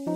This 0.00 0.08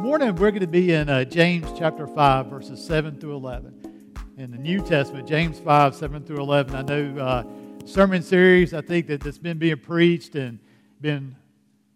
morning 0.00 0.34
we're 0.34 0.50
going 0.50 0.60
to 0.60 0.66
be 0.66 0.92
in 0.92 1.08
uh, 1.08 1.24
James 1.24 1.66
chapter 1.78 2.06
5, 2.06 2.46
verses 2.48 2.84
7 2.84 3.18
through 3.18 3.36
11. 3.36 4.12
In 4.36 4.50
the 4.50 4.58
New 4.58 4.82
Testament, 4.82 5.26
James 5.26 5.58
5, 5.58 5.94
7 5.94 6.24
through 6.24 6.40
11. 6.40 6.74
I 6.74 6.82
know 6.82 7.18
uh, 7.18 7.44
sermon 7.86 8.22
series, 8.22 8.74
I 8.74 8.82
think 8.82 9.06
that 9.06 9.22
that's 9.22 9.38
been 9.38 9.56
being 9.56 9.78
preached 9.78 10.34
and 10.34 10.58
been, 11.00 11.34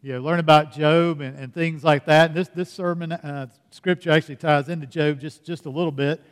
you 0.01 0.15
know, 0.15 0.21
learning 0.21 0.41
about 0.41 0.73
Job 0.73 1.21
and, 1.21 1.39
and 1.39 1.53
things 1.53 1.85
like 1.85 2.07
that. 2.07 2.31
And 2.31 2.35
this, 2.35 2.49
this 2.49 2.73
sermon 2.73 3.13
uh, 3.13 3.49
scripture 3.71 4.11
actually 4.11 4.37
ties 4.37 4.71
into 4.71 4.87
Job 4.87 5.21
just, 5.21 5.45
just 5.45 5.67
a 5.67 5.71
little 5.71 5.93
bit. 5.93 6.25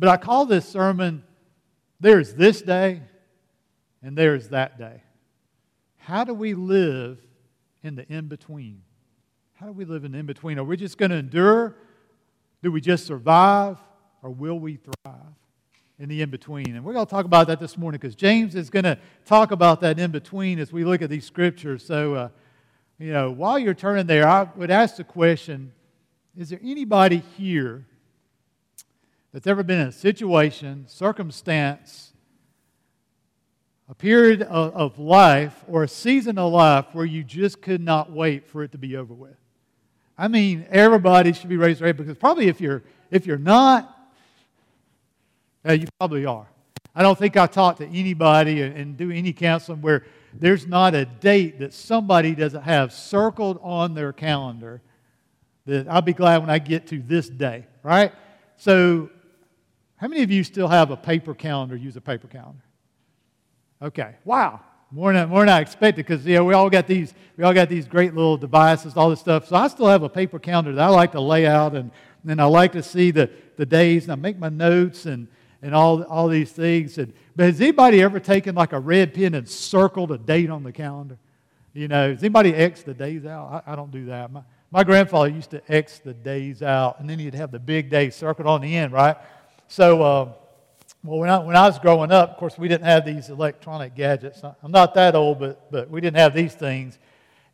But 0.00 0.08
I 0.08 0.16
call 0.16 0.46
this 0.46 0.66
sermon, 0.66 1.22
There's 2.00 2.32
This 2.32 2.62
Day 2.62 3.02
and 4.02 4.16
There's 4.16 4.48
That 4.48 4.78
Day. 4.78 5.02
How 5.98 6.24
do 6.24 6.32
we 6.32 6.54
live 6.54 7.18
in 7.82 7.96
the 7.96 8.10
in 8.10 8.26
between? 8.26 8.80
How 9.52 9.66
do 9.66 9.72
we 9.72 9.84
live 9.84 10.06
in 10.06 10.12
the 10.12 10.18
in 10.18 10.24
between? 10.24 10.58
Are 10.58 10.64
we 10.64 10.78
just 10.78 10.96
going 10.96 11.10
to 11.10 11.18
endure? 11.18 11.76
Do 12.62 12.72
we 12.72 12.80
just 12.80 13.06
survive? 13.06 13.76
Or 14.22 14.30
will 14.30 14.58
we 14.58 14.76
thrive 14.76 15.34
in 15.98 16.08
the 16.08 16.22
in 16.22 16.30
between? 16.30 16.76
And 16.76 16.82
we're 16.82 16.94
going 16.94 17.04
to 17.04 17.10
talk 17.10 17.26
about 17.26 17.48
that 17.48 17.60
this 17.60 17.76
morning 17.76 17.98
because 18.00 18.14
James 18.14 18.54
is 18.54 18.70
going 18.70 18.84
to 18.84 18.98
talk 19.26 19.50
about 19.50 19.82
that 19.82 19.98
in 19.98 20.10
between 20.10 20.58
as 20.58 20.72
we 20.72 20.82
look 20.82 21.02
at 21.02 21.10
these 21.10 21.26
scriptures. 21.26 21.84
So, 21.84 22.14
uh, 22.14 22.28
you 22.98 23.12
know, 23.12 23.30
while 23.30 23.58
you're 23.58 23.74
turning 23.74 24.06
there, 24.06 24.26
I 24.26 24.44
would 24.56 24.70
ask 24.70 24.96
the 24.96 25.04
question 25.04 25.74
Is 26.34 26.48
there 26.48 26.60
anybody 26.62 27.22
here 27.36 27.84
that's 29.32 29.46
ever 29.46 29.62
been 29.62 29.80
in 29.80 29.88
a 29.88 29.92
situation, 29.92 30.84
circumstance, 30.88 32.12
a 33.88 33.94
period 33.94 34.42
of, 34.42 34.74
of 34.74 34.98
life, 34.98 35.64
or 35.68 35.84
a 35.84 35.88
season 35.88 36.38
of 36.38 36.52
life 36.52 36.86
where 36.92 37.04
you 37.04 37.24
just 37.24 37.60
could 37.60 37.80
not 37.80 38.10
wait 38.10 38.46
for 38.46 38.62
it 38.62 38.72
to 38.72 38.78
be 38.78 38.96
over 38.96 39.14
with? 39.14 39.36
I 40.16 40.28
mean, 40.28 40.66
everybody 40.70 41.32
should 41.32 41.48
be 41.48 41.56
raised 41.56 41.80
right 41.80 41.96
because 41.96 42.16
probably 42.16 42.48
if 42.48 42.60
you're 42.60 42.82
if 43.10 43.26
you're 43.26 43.38
not, 43.38 43.96
yeah, 45.64 45.72
you 45.72 45.88
probably 45.98 46.26
are. 46.26 46.46
I 46.94 47.02
don't 47.02 47.18
think 47.18 47.36
I 47.36 47.46
talk 47.46 47.78
to 47.78 47.86
anybody 47.86 48.62
and, 48.62 48.76
and 48.76 48.96
do 48.96 49.10
any 49.10 49.32
counseling 49.32 49.80
where 49.80 50.04
there's 50.34 50.66
not 50.66 50.94
a 50.94 51.04
date 51.04 51.58
that 51.60 51.72
somebody 51.72 52.34
doesn't 52.34 52.62
have 52.62 52.92
circled 52.92 53.58
on 53.62 53.94
their 53.94 54.12
calendar 54.12 54.80
that 55.66 55.88
I'll 55.88 56.02
be 56.02 56.12
glad 56.12 56.38
when 56.38 56.50
I 56.50 56.58
get 56.58 56.86
to 56.88 57.00
this 57.00 57.28
day, 57.28 57.66
right? 57.82 58.12
So, 58.56 59.10
how 60.00 60.08
many 60.08 60.22
of 60.22 60.30
you 60.30 60.42
still 60.42 60.68
have 60.68 60.90
a 60.90 60.96
paper 60.96 61.34
calendar, 61.34 61.76
use 61.76 61.96
a 61.96 62.00
paper 62.00 62.26
calendar? 62.26 62.64
Okay, 63.82 64.16
wow 64.24 64.60
more 64.90 65.12
than, 65.12 65.28
more 65.28 65.40
than 65.40 65.48
I 65.48 65.60
expected 65.60 66.06
because 66.06 66.24
know, 66.26 66.44
we 66.44 66.54
all 66.54 66.68
got 66.68 66.86
these 66.86 67.14
we 67.36 67.44
all 67.44 67.54
got 67.54 67.68
these 67.68 67.86
great 67.86 68.14
little 68.14 68.36
devices, 68.36 68.96
all 68.96 69.10
this 69.10 69.20
stuff. 69.20 69.48
So 69.48 69.56
I 69.56 69.68
still 69.68 69.86
have 69.86 70.02
a 70.02 70.08
paper 70.08 70.38
calendar 70.38 70.72
that 70.72 70.82
I 70.82 70.88
like 70.88 71.12
to 71.12 71.20
lay 71.20 71.46
out 71.46 71.74
and 71.74 71.90
then 72.24 72.38
I 72.38 72.44
like 72.44 72.72
to 72.72 72.82
see 72.82 73.10
the, 73.10 73.30
the 73.56 73.64
days 73.64 74.04
and 74.04 74.12
I 74.12 74.16
make 74.16 74.38
my 74.38 74.50
notes 74.50 75.06
and, 75.06 75.26
and 75.62 75.74
all, 75.74 76.02
all 76.02 76.28
these 76.28 76.52
things. 76.52 76.98
And, 76.98 77.14
but 77.34 77.46
has 77.46 77.60
anybody 77.60 78.02
ever 78.02 78.20
taken 78.20 78.54
like 78.54 78.72
a 78.72 78.80
red 78.80 79.14
pen 79.14 79.34
and 79.34 79.48
circled 79.48 80.10
a 80.10 80.18
date 80.18 80.50
on 80.50 80.64
the 80.64 80.72
calendar? 80.72 81.18
You 81.72 81.88
know, 81.88 82.12
does 82.12 82.22
anybody 82.22 82.54
X 82.54 82.82
the 82.82 82.92
days 82.92 83.24
out? 83.24 83.64
I, 83.66 83.72
I 83.72 83.76
don't 83.76 83.90
do 83.90 84.06
that. 84.06 84.30
My, 84.30 84.42
my 84.70 84.84
grandfather 84.84 85.28
used 85.28 85.50
to 85.50 85.62
X 85.72 86.00
the 86.00 86.12
days 86.12 86.62
out 86.62 87.00
and 87.00 87.08
then 87.08 87.18
he'd 87.18 87.34
have 87.34 87.52
the 87.52 87.58
big 87.58 87.88
day 87.88 88.10
circled 88.10 88.48
on 88.48 88.60
the 88.60 88.76
end, 88.76 88.92
right? 88.92 89.16
So, 89.70 90.02
uh, 90.02 90.32
well, 91.04 91.20
when 91.20 91.30
I, 91.30 91.38
when 91.38 91.54
I 91.54 91.64
was 91.68 91.78
growing 91.78 92.10
up, 92.10 92.30
of 92.30 92.36
course, 92.38 92.58
we 92.58 92.66
didn't 92.66 92.86
have 92.86 93.04
these 93.04 93.28
electronic 93.28 93.94
gadgets. 93.94 94.42
I'm 94.42 94.72
not 94.72 94.94
that 94.94 95.14
old, 95.14 95.38
but, 95.38 95.70
but 95.70 95.88
we 95.88 96.00
didn't 96.00 96.16
have 96.16 96.34
these 96.34 96.54
things. 96.56 96.98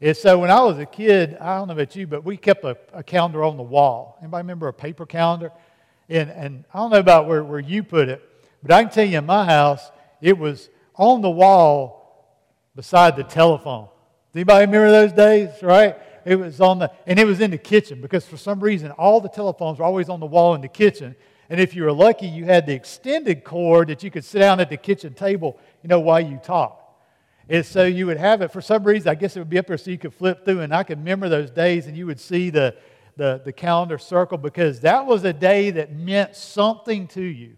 And 0.01 0.17
so 0.17 0.39
when 0.39 0.51
I 0.51 0.63
was 0.63 0.79
a 0.79 0.87
kid, 0.87 1.37
I 1.39 1.59
don't 1.59 1.69
know 1.69 1.75
about 1.75 1.95
you, 1.95 2.07
but 2.07 2.25
we 2.25 2.39
kept 2.39 2.65
a, 2.65 2.79
a 2.95 3.03
calendar 3.03 3.45
on 3.45 3.59
the 3.59 3.63
wall. 3.63 4.17
Anybody 4.23 4.41
remember 4.41 4.67
a 4.69 4.73
paper 4.73 5.05
calendar? 5.05 5.53
And, 6.09 6.31
and 6.31 6.65
I 6.73 6.79
don't 6.79 6.91
know 6.91 7.01
about 7.01 7.29
where, 7.29 7.45
where 7.45 7.61
you 7.61 7.83
put 7.83 8.09
it, 8.09 8.23
but 8.63 8.73
I 8.73 8.83
can 8.83 8.91
tell 8.91 9.05
you 9.05 9.19
in 9.19 9.27
my 9.27 9.45
house, 9.45 9.91
it 10.23 10.39
was 10.39 10.71
on 10.95 11.21
the 11.21 11.29
wall 11.29 12.41
beside 12.75 13.17
the 13.17 13.25
telephone. 13.25 13.89
Does 14.33 14.37
anybody 14.37 14.65
remember 14.65 14.91
those 14.91 15.13
days, 15.13 15.51
right? 15.63 15.99
It 16.25 16.37
was 16.37 16.63
on 16.63 16.79
the, 16.79 16.91
and 17.07 17.19
it 17.19 17.27
was 17.27 17.41
in 17.41 17.51
the 17.51 17.59
kitchen 17.59 18.01
because 18.01 18.25
for 18.25 18.39
some 18.39 18.61
reason 18.61 18.91
all 18.93 19.21
the 19.21 19.29
telephones 19.29 19.81
were 19.81 19.85
always 19.85 20.09
on 20.09 20.19
the 20.19 20.25
wall 20.25 20.55
in 20.55 20.63
the 20.63 20.69
kitchen. 20.69 21.15
And 21.49 21.61
if 21.61 21.75
you 21.75 21.85
were 21.85 21.93
lucky, 21.93 22.27
you 22.27 22.45
had 22.45 22.67
the 22.67 22.75
extended 22.75 23.45
cord 23.45 23.89
that 23.89 24.03
you 24.03 24.11
could 24.11 24.25
sit 24.25 24.41
down 24.41 24.61
at 24.61 24.71
the 24.71 24.77
kitchen 24.77 25.15
table, 25.15 25.59
you 25.83 25.89
know, 25.89 26.01
while 26.01 26.21
you 26.21 26.39
talked. 26.39 26.83
And 27.49 27.65
so 27.65 27.85
you 27.85 28.07
would 28.07 28.17
have 28.17 28.43
it 28.43 28.51
for 28.51 28.61
some 28.61 28.83
reason, 28.83 29.09
I 29.09 29.15
guess 29.15 29.37
it 29.37 29.39
would 29.39 29.51
be 29.51 29.59
up 29.59 29.69
there 29.69 29.79
so 29.79 29.91
you 29.91 29.99
could 29.99 30.15
flip 30.15 30.45
through. 30.45 30.61
And 30.61 30.75
I 30.75 30.83
can 30.83 30.99
remember 30.99 31.29
those 31.29 31.51
days, 31.51 31.87
and 31.87 31.97
you 31.97 32.07
would 32.07 32.19
see 32.19 32.51
the, 32.51 32.75
the, 33.17 33.41
the 33.45 33.53
calendar 33.53 33.99
circle 33.99 34.37
because 34.37 34.81
that 34.81 35.07
was 35.07 35.25
a 35.25 35.33
day 35.33 35.71
that 35.71 35.95
meant 35.95 36.35
something 36.35 37.07
to 37.09 37.23
you. 37.23 37.57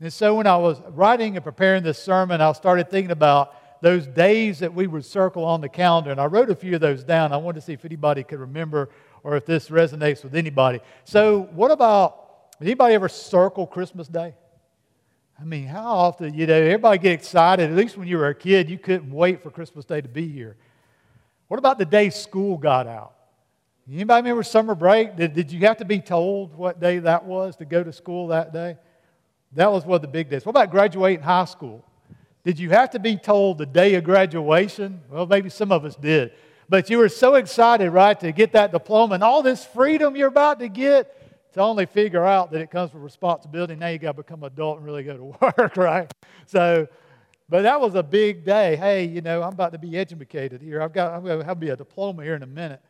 And 0.00 0.12
so 0.12 0.36
when 0.36 0.46
I 0.46 0.56
was 0.56 0.80
writing 0.90 1.36
and 1.36 1.44
preparing 1.44 1.82
this 1.82 1.98
sermon, 1.98 2.40
I 2.40 2.52
started 2.52 2.90
thinking 2.90 3.10
about 3.10 3.54
those 3.82 4.06
days 4.06 4.60
that 4.60 4.72
we 4.72 4.86
would 4.86 5.04
circle 5.04 5.44
on 5.44 5.60
the 5.60 5.68
calendar. 5.68 6.10
And 6.10 6.20
I 6.20 6.26
wrote 6.26 6.50
a 6.50 6.54
few 6.54 6.74
of 6.74 6.80
those 6.80 7.04
down. 7.04 7.32
I 7.32 7.36
wanted 7.36 7.60
to 7.60 7.66
see 7.66 7.72
if 7.74 7.84
anybody 7.84 8.24
could 8.24 8.40
remember 8.40 8.90
or 9.22 9.36
if 9.36 9.44
this 9.44 9.68
resonates 9.68 10.22
with 10.22 10.34
anybody. 10.34 10.80
So, 11.04 11.48
what 11.52 11.70
about 11.70 12.27
Anybody 12.60 12.94
ever 12.94 13.08
circle 13.08 13.66
Christmas 13.66 14.08
Day? 14.08 14.34
I 15.40 15.44
mean, 15.44 15.66
how 15.66 15.84
often, 15.84 16.34
you 16.34 16.46
know, 16.46 16.54
everybody 16.54 16.98
get 16.98 17.12
excited. 17.12 17.70
At 17.70 17.76
least 17.76 17.96
when 17.96 18.08
you 18.08 18.18
were 18.18 18.28
a 18.28 18.34
kid, 18.34 18.68
you 18.68 18.78
couldn't 18.78 19.12
wait 19.12 19.42
for 19.42 19.50
Christmas 19.50 19.84
Day 19.84 20.00
to 20.00 20.08
be 20.08 20.26
here. 20.28 20.56
What 21.46 21.58
about 21.58 21.78
the 21.78 21.84
day 21.84 22.10
school 22.10 22.58
got 22.58 22.88
out? 22.88 23.14
Anybody 23.90 24.22
remember 24.22 24.42
summer 24.42 24.74
break? 24.74 25.16
Did, 25.16 25.32
did 25.32 25.52
you 25.52 25.60
have 25.60 25.78
to 25.78 25.84
be 25.84 26.00
told 26.00 26.54
what 26.54 26.80
day 26.80 26.98
that 26.98 27.24
was 27.24 27.56
to 27.56 27.64
go 27.64 27.82
to 27.82 27.92
school 27.92 28.28
that 28.28 28.52
day? 28.52 28.76
That 29.52 29.70
was 29.70 29.86
one 29.86 29.96
of 29.96 30.02
the 30.02 30.08
big 30.08 30.28
days. 30.28 30.44
What 30.44 30.50
about 30.50 30.70
graduating 30.70 31.22
high 31.22 31.46
school? 31.46 31.84
Did 32.44 32.58
you 32.58 32.70
have 32.70 32.90
to 32.90 32.98
be 32.98 33.16
told 33.16 33.58
the 33.58 33.66
day 33.66 33.94
of 33.94 34.04
graduation? 34.04 35.00
Well, 35.08 35.26
maybe 35.26 35.48
some 35.48 35.72
of 35.72 35.84
us 35.84 35.96
did. 35.96 36.32
But 36.68 36.90
you 36.90 36.98
were 36.98 37.08
so 37.08 37.36
excited, 37.36 37.90
right, 37.90 38.18
to 38.20 38.30
get 38.32 38.52
that 38.52 38.72
diploma 38.72 39.14
and 39.14 39.24
all 39.24 39.42
this 39.42 39.64
freedom 39.64 40.16
you're 40.16 40.28
about 40.28 40.58
to 40.58 40.68
get 40.68 41.14
to 41.52 41.60
only 41.60 41.86
figure 41.86 42.24
out 42.24 42.50
that 42.52 42.60
it 42.60 42.70
comes 42.70 42.92
with 42.92 43.02
responsibility. 43.02 43.74
Now 43.74 43.88
you 43.88 43.98
got 43.98 44.16
to 44.16 44.22
become 44.22 44.42
an 44.42 44.48
adult 44.52 44.78
and 44.78 44.86
really 44.86 45.02
go 45.02 45.16
to 45.16 45.24
work, 45.58 45.76
right? 45.76 46.12
So, 46.46 46.86
but 47.48 47.62
that 47.62 47.80
was 47.80 47.94
a 47.94 48.02
big 48.02 48.44
day. 48.44 48.76
Hey, 48.76 49.04
you 49.04 49.22
know, 49.22 49.42
I'm 49.42 49.52
about 49.54 49.72
to 49.72 49.78
be 49.78 49.96
educated 49.96 50.60
here. 50.60 50.82
I've 50.82 50.92
got, 50.92 51.14
I'm 51.14 51.24
going 51.24 51.40
to 51.40 51.44
have 51.44 51.58
be 51.58 51.70
a 51.70 51.76
diploma 51.76 52.22
here 52.22 52.34
in 52.34 52.42
a 52.42 52.46
minute. 52.46 52.80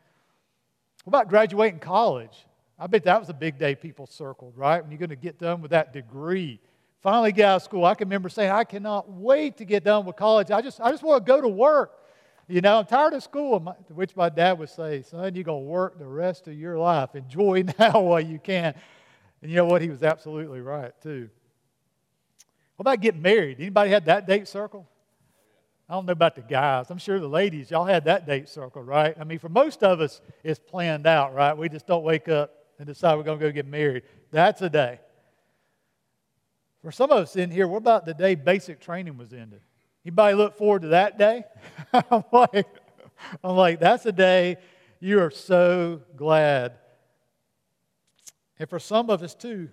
What 1.05 1.11
about 1.11 1.29
graduating 1.29 1.79
college? 1.79 2.45
I 2.77 2.87
bet 2.87 3.03
that 3.05 3.19
was 3.19 3.29
a 3.29 3.33
big 3.33 3.57
day 3.57 3.75
people 3.75 4.05
circled, 4.05 4.53
right? 4.55 4.81
When 4.81 4.91
you're 4.91 4.99
going 4.99 5.09
to 5.09 5.15
get 5.15 5.37
done 5.37 5.61
with 5.61 5.71
that 5.71 5.93
degree. 5.93 6.59
Finally 7.01 7.31
get 7.31 7.45
out 7.45 7.55
of 7.57 7.63
school. 7.63 7.85
I 7.85 7.95
can 7.95 8.07
remember 8.07 8.27
saying, 8.27 8.51
I 8.51 8.65
cannot 8.65 9.09
wait 9.09 9.57
to 9.57 9.65
get 9.65 9.85
done 9.85 10.05
with 10.05 10.17
college. 10.17 10.51
I 10.51 10.61
just, 10.61 10.81
I 10.81 10.91
just 10.91 11.03
want 11.03 11.25
to 11.25 11.29
go 11.29 11.41
to 11.41 11.47
work. 11.47 11.98
You 12.49 12.61
know, 12.61 12.79
I'm 12.79 12.85
tired 12.85 13.13
of 13.13 13.21
school, 13.21 13.59
which 13.89 14.15
my 14.15 14.27
dad 14.27 14.57
would 14.57 14.69
say, 14.69 15.03
Son, 15.03 15.35
you're 15.35 15.43
going 15.43 15.63
to 15.63 15.69
work 15.69 15.99
the 15.99 16.07
rest 16.07 16.47
of 16.47 16.55
your 16.55 16.79
life. 16.79 17.13
Enjoy 17.13 17.63
now 17.79 18.01
while 18.01 18.19
you 18.19 18.39
can. 18.39 18.73
And 19.43 19.51
you 19.51 19.57
know 19.57 19.65
what? 19.65 19.83
He 19.83 19.89
was 19.89 20.01
absolutely 20.01 20.59
right, 20.59 20.91
too. 21.03 21.29
What 22.75 22.83
about 22.83 23.01
getting 23.01 23.21
married? 23.21 23.59
Anybody 23.59 23.91
had 23.91 24.05
that 24.05 24.25
date 24.25 24.47
circle? 24.47 24.87
I 25.87 25.93
don't 25.93 26.07
know 26.07 26.11
about 26.11 26.35
the 26.35 26.41
guys. 26.41 26.89
I'm 26.89 26.97
sure 26.97 27.19
the 27.19 27.27
ladies, 27.27 27.69
y'all 27.69 27.85
had 27.85 28.05
that 28.05 28.25
date 28.25 28.49
circle, 28.49 28.81
right? 28.81 29.15
I 29.19 29.25
mean, 29.25 29.37
for 29.37 29.49
most 29.49 29.83
of 29.83 30.01
us, 30.01 30.19
it's 30.43 30.59
planned 30.59 31.05
out, 31.05 31.35
right? 31.35 31.55
We 31.55 31.69
just 31.69 31.85
don't 31.85 32.03
wake 32.03 32.29
up 32.29 32.51
and 32.79 32.87
decide 32.87 33.15
we're 33.15 33.23
going 33.23 33.39
to 33.39 33.45
go 33.45 33.51
get 33.51 33.67
married. 33.67 34.03
That's 34.31 34.61
a 34.63 34.69
day. 34.71 34.99
For 36.81 36.91
some 36.91 37.11
of 37.11 37.17
us 37.17 37.35
in 37.35 37.51
here, 37.51 37.67
what 37.67 37.77
about 37.77 38.05
the 38.05 38.13
day 38.15 38.33
basic 38.33 38.79
training 38.79 39.17
was 39.17 39.33
ended? 39.33 39.61
Anybody 40.05 40.35
look 40.35 40.57
forward 40.57 40.83
to 40.83 40.87
that 40.89 41.17
day? 41.17 41.43
I'm 41.93 42.23
like, 42.31 42.67
I'm 43.43 43.55
like, 43.55 43.79
that's 43.79 44.05
a 44.05 44.11
day 44.11 44.57
you 44.99 45.21
are 45.21 45.31
so 45.31 46.01
glad. 46.15 46.73
And 48.57 48.69
for 48.69 48.79
some 48.79 49.09
of 49.09 49.23
us 49.23 49.33
too, 49.33 49.69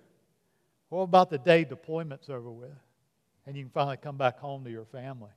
what 0.89 1.01
about 1.01 1.29
the 1.29 1.37
day 1.37 1.63
deployment's 1.63 2.29
over 2.29 2.49
with 2.49 2.69
and 3.45 3.55
you 3.55 3.63
can 3.63 3.71
finally 3.71 3.97
come 3.97 4.17
back 4.17 4.39
home 4.39 4.63
to 4.63 4.71
your 4.71 4.85
family? 4.85 5.31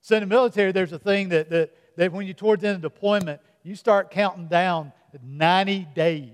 So 0.00 0.16
in 0.16 0.20
the 0.20 0.26
military, 0.26 0.70
there's 0.70 0.92
a 0.92 0.98
thing 0.98 1.30
that, 1.30 1.50
that, 1.50 1.96
that 1.96 2.12
when 2.12 2.26
you're 2.26 2.34
towards 2.34 2.62
the 2.62 2.68
end 2.68 2.76
of 2.76 2.82
deployment, 2.82 3.40
you 3.62 3.74
start 3.74 4.10
counting 4.10 4.46
down 4.48 4.92
90 5.22 5.88
days. 5.94 6.30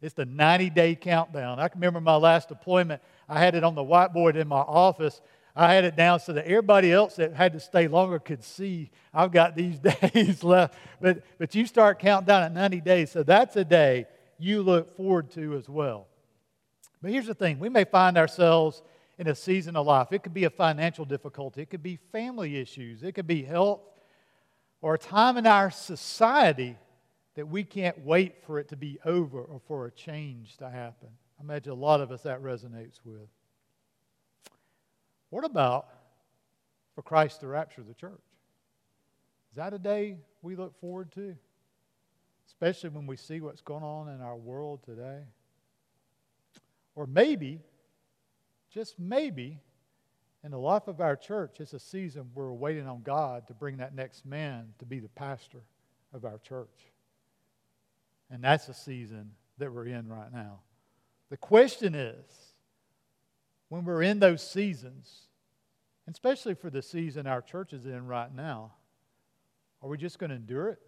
It's 0.00 0.14
the 0.14 0.24
90 0.24 0.70
day 0.70 0.94
countdown. 0.94 1.58
I 1.58 1.68
can 1.68 1.80
remember 1.80 2.00
my 2.00 2.16
last 2.16 2.48
deployment. 2.48 3.02
I 3.28 3.38
had 3.38 3.54
it 3.54 3.64
on 3.64 3.74
the 3.74 3.84
whiteboard 3.84 4.36
in 4.36 4.48
my 4.48 4.60
office, 4.60 5.20
I 5.54 5.74
had 5.74 5.84
it 5.84 5.96
down 5.96 6.20
so 6.20 6.32
that 6.32 6.46
everybody 6.46 6.92
else 6.92 7.16
that 7.16 7.34
had 7.34 7.52
to 7.52 7.60
stay 7.60 7.86
longer 7.86 8.18
could 8.18 8.42
see 8.42 8.90
I've 9.12 9.32
got 9.32 9.54
these 9.54 9.78
days 10.12 10.42
left. 10.42 10.74
But, 11.00 11.22
but 11.38 11.54
you 11.54 11.66
start 11.66 11.98
counting 11.98 12.26
down 12.26 12.42
at 12.42 12.52
90 12.52 12.80
days. 12.80 13.10
So 13.10 13.22
that's 13.22 13.56
a 13.56 13.64
day 13.64 14.06
you 14.38 14.62
look 14.62 14.96
forward 14.96 15.30
to 15.32 15.54
as 15.54 15.68
well. 15.68 16.06
But 17.00 17.10
here's 17.10 17.26
the 17.26 17.34
thing 17.34 17.58
we 17.58 17.68
may 17.68 17.84
find 17.84 18.16
ourselves 18.16 18.82
in 19.18 19.28
a 19.28 19.34
season 19.34 19.76
of 19.76 19.86
life. 19.86 20.08
It 20.12 20.22
could 20.22 20.34
be 20.34 20.44
a 20.44 20.50
financial 20.50 21.04
difficulty, 21.04 21.62
it 21.62 21.70
could 21.70 21.82
be 21.82 21.98
family 22.10 22.56
issues, 22.56 23.02
it 23.02 23.12
could 23.12 23.26
be 23.26 23.42
health, 23.42 23.80
or 24.80 24.94
a 24.94 24.98
time 24.98 25.36
in 25.36 25.46
our 25.46 25.70
society 25.70 26.76
that 27.34 27.46
we 27.48 27.64
can't 27.64 28.04
wait 28.04 28.44
for 28.44 28.58
it 28.58 28.68
to 28.68 28.76
be 28.76 28.98
over 29.04 29.40
or 29.40 29.60
for 29.66 29.86
a 29.86 29.90
change 29.90 30.56
to 30.58 30.68
happen. 30.68 31.08
I 31.38 31.42
imagine 31.42 31.72
a 31.72 31.76
lot 31.76 32.00
of 32.00 32.10
us 32.10 32.22
that 32.22 32.42
resonates 32.42 33.00
with. 33.04 33.28
What 35.32 35.46
about 35.46 35.88
for 36.94 37.00
Christ 37.00 37.40
to 37.40 37.46
rapture 37.46 37.82
the 37.82 37.94
church? 37.94 38.20
Is 39.50 39.56
that 39.56 39.72
a 39.72 39.78
day 39.78 40.18
we 40.42 40.56
look 40.56 40.78
forward 40.78 41.10
to? 41.12 41.34
Especially 42.46 42.90
when 42.90 43.06
we 43.06 43.16
see 43.16 43.40
what's 43.40 43.62
going 43.62 43.82
on 43.82 44.10
in 44.10 44.20
our 44.20 44.36
world 44.36 44.80
today? 44.84 45.20
Or 46.94 47.06
maybe, 47.06 47.60
just 48.70 48.98
maybe, 48.98 49.58
in 50.44 50.50
the 50.50 50.58
life 50.58 50.86
of 50.86 51.00
our 51.00 51.16
church, 51.16 51.60
it's 51.60 51.72
a 51.72 51.80
season 51.80 52.28
we're 52.34 52.52
waiting 52.52 52.86
on 52.86 53.00
God 53.00 53.46
to 53.46 53.54
bring 53.54 53.78
that 53.78 53.94
next 53.94 54.26
man 54.26 54.74
to 54.80 54.84
be 54.84 54.98
the 54.98 55.08
pastor 55.08 55.62
of 56.12 56.26
our 56.26 56.40
church. 56.46 56.92
And 58.30 58.44
that's 58.44 58.66
the 58.66 58.74
season 58.74 59.30
that 59.56 59.72
we're 59.72 59.86
in 59.86 60.10
right 60.10 60.30
now. 60.30 60.58
The 61.30 61.38
question 61.38 61.94
is 61.94 62.51
when 63.72 63.86
we're 63.86 64.02
in 64.02 64.18
those 64.18 64.46
seasons, 64.46 65.28
especially 66.06 66.52
for 66.52 66.68
the 66.68 66.82
season 66.82 67.26
our 67.26 67.40
church 67.40 67.72
is 67.72 67.86
in 67.86 68.06
right 68.06 68.30
now, 68.34 68.70
are 69.82 69.88
we 69.88 69.96
just 69.96 70.18
going 70.18 70.28
to 70.28 70.36
endure 70.36 70.68
it? 70.68 70.78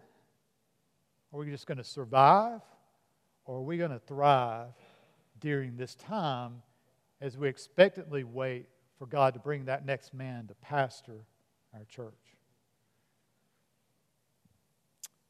Are 1.33 1.39
we 1.39 1.49
just 1.49 1.65
going 1.65 1.79
to 1.79 1.83
survive? 1.83 2.61
Or 3.45 3.57
are 3.57 3.63
we 3.63 3.79
going 3.79 3.89
to 3.89 3.97
thrive 3.97 4.69
during 5.39 5.77
this 5.77 5.95
time 5.95 6.61
as 7.21 7.35
we 7.39 7.49
expectantly 7.49 8.23
wait 8.23 8.67
for 8.99 9.07
God 9.07 9.33
to 9.33 9.39
bring 9.39 9.65
that 9.65 9.83
next 9.83 10.13
man 10.13 10.45
to 10.45 10.53
pastor 10.53 11.25
our 11.73 11.85
church? 11.85 12.13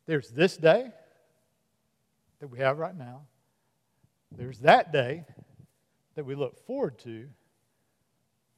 There's 0.07 0.29
this 0.29 0.57
day 0.57 0.91
that 2.41 2.47
we 2.49 2.59
have 2.59 2.79
right 2.79 2.97
now, 2.97 3.21
there's 4.35 4.59
that 4.59 4.91
day 4.91 5.23
that 6.15 6.25
we 6.25 6.35
look 6.35 6.57
forward 6.65 6.99
to. 6.99 7.29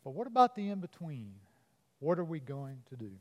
But 0.07 0.15
what 0.15 0.25
about 0.25 0.55
the 0.55 0.69
in 0.69 0.79
between? 0.79 1.33
What 1.99 2.17
are 2.17 2.23
we 2.23 2.39
going 2.39 2.77
to 2.91 2.95
do? 2.95 3.11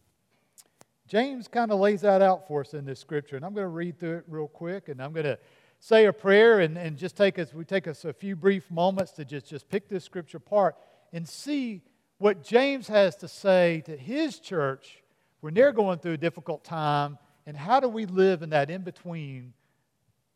James 1.08 1.48
kind 1.48 1.72
of 1.72 1.80
lays 1.80 2.02
that 2.02 2.22
out 2.22 2.46
for 2.46 2.60
us 2.60 2.74
in 2.74 2.84
this 2.84 3.00
scripture, 3.00 3.34
and 3.34 3.44
I'm 3.44 3.54
going 3.54 3.64
to 3.64 3.70
read 3.70 3.98
through 3.98 4.18
it 4.18 4.24
real 4.28 4.46
quick, 4.46 4.88
and 4.88 5.02
I'm 5.02 5.12
going 5.12 5.24
to 5.24 5.36
say 5.80 6.04
a 6.04 6.12
prayer 6.12 6.60
and, 6.60 6.78
and 6.78 6.96
just 6.96 7.16
take 7.16 7.40
us, 7.40 7.52
we 7.52 7.64
take 7.64 7.88
us 7.88 8.04
a 8.04 8.12
few 8.12 8.36
brief 8.36 8.70
moments 8.70 9.10
to 9.14 9.24
just, 9.24 9.48
just 9.48 9.68
pick 9.68 9.88
this 9.88 10.04
scripture 10.04 10.36
apart 10.36 10.76
and 11.12 11.28
see 11.28 11.82
what 12.18 12.44
James 12.44 12.86
has 12.86 13.16
to 13.16 13.26
say 13.26 13.82
to 13.86 13.96
his 13.96 14.38
church 14.38 15.02
when 15.40 15.54
they're 15.54 15.72
going 15.72 15.98
through 15.98 16.12
a 16.12 16.16
difficult 16.16 16.62
time, 16.62 17.18
and 17.46 17.56
how 17.56 17.80
do 17.80 17.88
we 17.88 18.06
live 18.06 18.42
in 18.42 18.50
that 18.50 18.70
in 18.70 18.82
between 18.82 19.54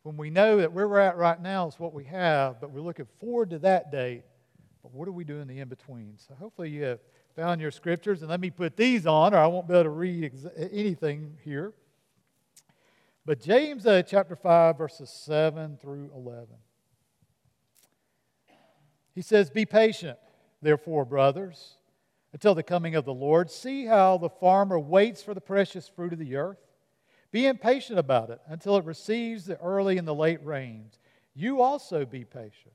when 0.02 0.17
we 0.17 0.31
know 0.31 0.56
that 0.56 0.73
where 0.73 0.88
we're 0.88 0.99
at 0.99 1.17
right 1.17 1.41
now 1.41 1.69
is 1.69 1.79
what 1.79 1.94
we 1.94 2.02
have, 2.06 2.61
but 2.61 2.73
we're 2.73 2.81
looking 2.81 3.06
forward 3.20 3.50
to 3.50 3.61
that 3.61 3.93
date. 3.93 4.25
But 4.82 4.92
what 4.92 5.04
do 5.06 5.12
we 5.12 5.24
do 5.24 5.40
in 5.40 5.48
the 5.48 5.60
in 5.60 5.68
between? 5.68 6.14
So 6.16 6.34
hopefully 6.34 6.70
you 6.70 6.82
have 6.84 7.00
found 7.36 7.60
your 7.60 7.70
scriptures. 7.70 8.22
And 8.22 8.30
let 8.30 8.40
me 8.40 8.50
put 8.50 8.76
these 8.76 9.06
on, 9.06 9.34
or 9.34 9.38
I 9.38 9.46
won't 9.46 9.68
be 9.68 9.74
able 9.74 9.84
to 9.84 9.90
read 9.90 10.24
ex- 10.24 10.46
anything 10.56 11.36
here. 11.44 11.72
But 13.26 13.40
James 13.40 13.86
uh, 13.86 14.02
chapter 14.02 14.34
5, 14.34 14.78
verses 14.78 15.10
7 15.10 15.78
through 15.80 16.10
11. 16.14 16.48
He 19.14 19.22
says, 19.22 19.50
Be 19.50 19.66
patient, 19.66 20.18
therefore, 20.62 21.04
brothers, 21.04 21.76
until 22.32 22.54
the 22.54 22.62
coming 22.62 22.94
of 22.94 23.04
the 23.04 23.14
Lord. 23.14 23.50
See 23.50 23.84
how 23.84 24.16
the 24.16 24.30
farmer 24.30 24.78
waits 24.78 25.22
for 25.22 25.34
the 25.34 25.40
precious 25.40 25.88
fruit 25.88 26.12
of 26.12 26.18
the 26.18 26.36
earth. 26.36 26.58
Be 27.30 27.46
impatient 27.46 27.98
about 27.98 28.30
it 28.30 28.40
until 28.46 28.76
it 28.76 28.84
receives 28.84 29.44
the 29.44 29.58
early 29.60 29.98
and 29.98 30.08
the 30.08 30.14
late 30.14 30.44
rains. 30.44 30.98
You 31.34 31.60
also 31.60 32.04
be 32.04 32.24
patient. 32.24 32.74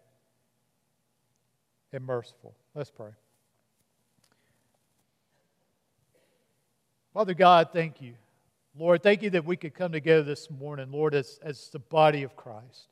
and 1.93 2.05
merciful. 2.05 2.55
Let's 2.73 2.91
pray. 2.91 3.11
Father 7.13 7.33
God, 7.33 7.69
thank 7.73 8.01
you. 8.01 8.13
Lord, 8.77 9.03
thank 9.03 9.21
you 9.21 9.29
that 9.31 9.43
we 9.43 9.57
could 9.57 9.73
come 9.73 9.91
together 9.91 10.23
this 10.23 10.49
morning, 10.49 10.91
Lord, 10.91 11.13
as, 11.13 11.39
as 11.43 11.67
the 11.69 11.79
body 11.79 12.23
of 12.23 12.37
Christ. 12.37 12.87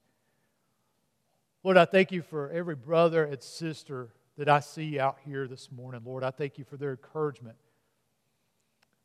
Lord, 1.63 1.77
I 1.77 1.85
thank 1.85 2.11
you 2.11 2.21
for 2.21 2.49
every 2.49 2.75
brother 2.75 3.23
and 3.23 3.41
sister 3.41 4.09
that 4.37 4.49
I 4.49 4.59
see 4.59 4.99
out 4.99 5.17
here 5.25 5.47
this 5.47 5.71
morning. 5.71 6.01
Lord, 6.05 6.23
I 6.23 6.31
thank 6.31 6.57
you 6.57 6.65
for 6.65 6.77
their 6.77 6.91
encouragement. 6.91 7.55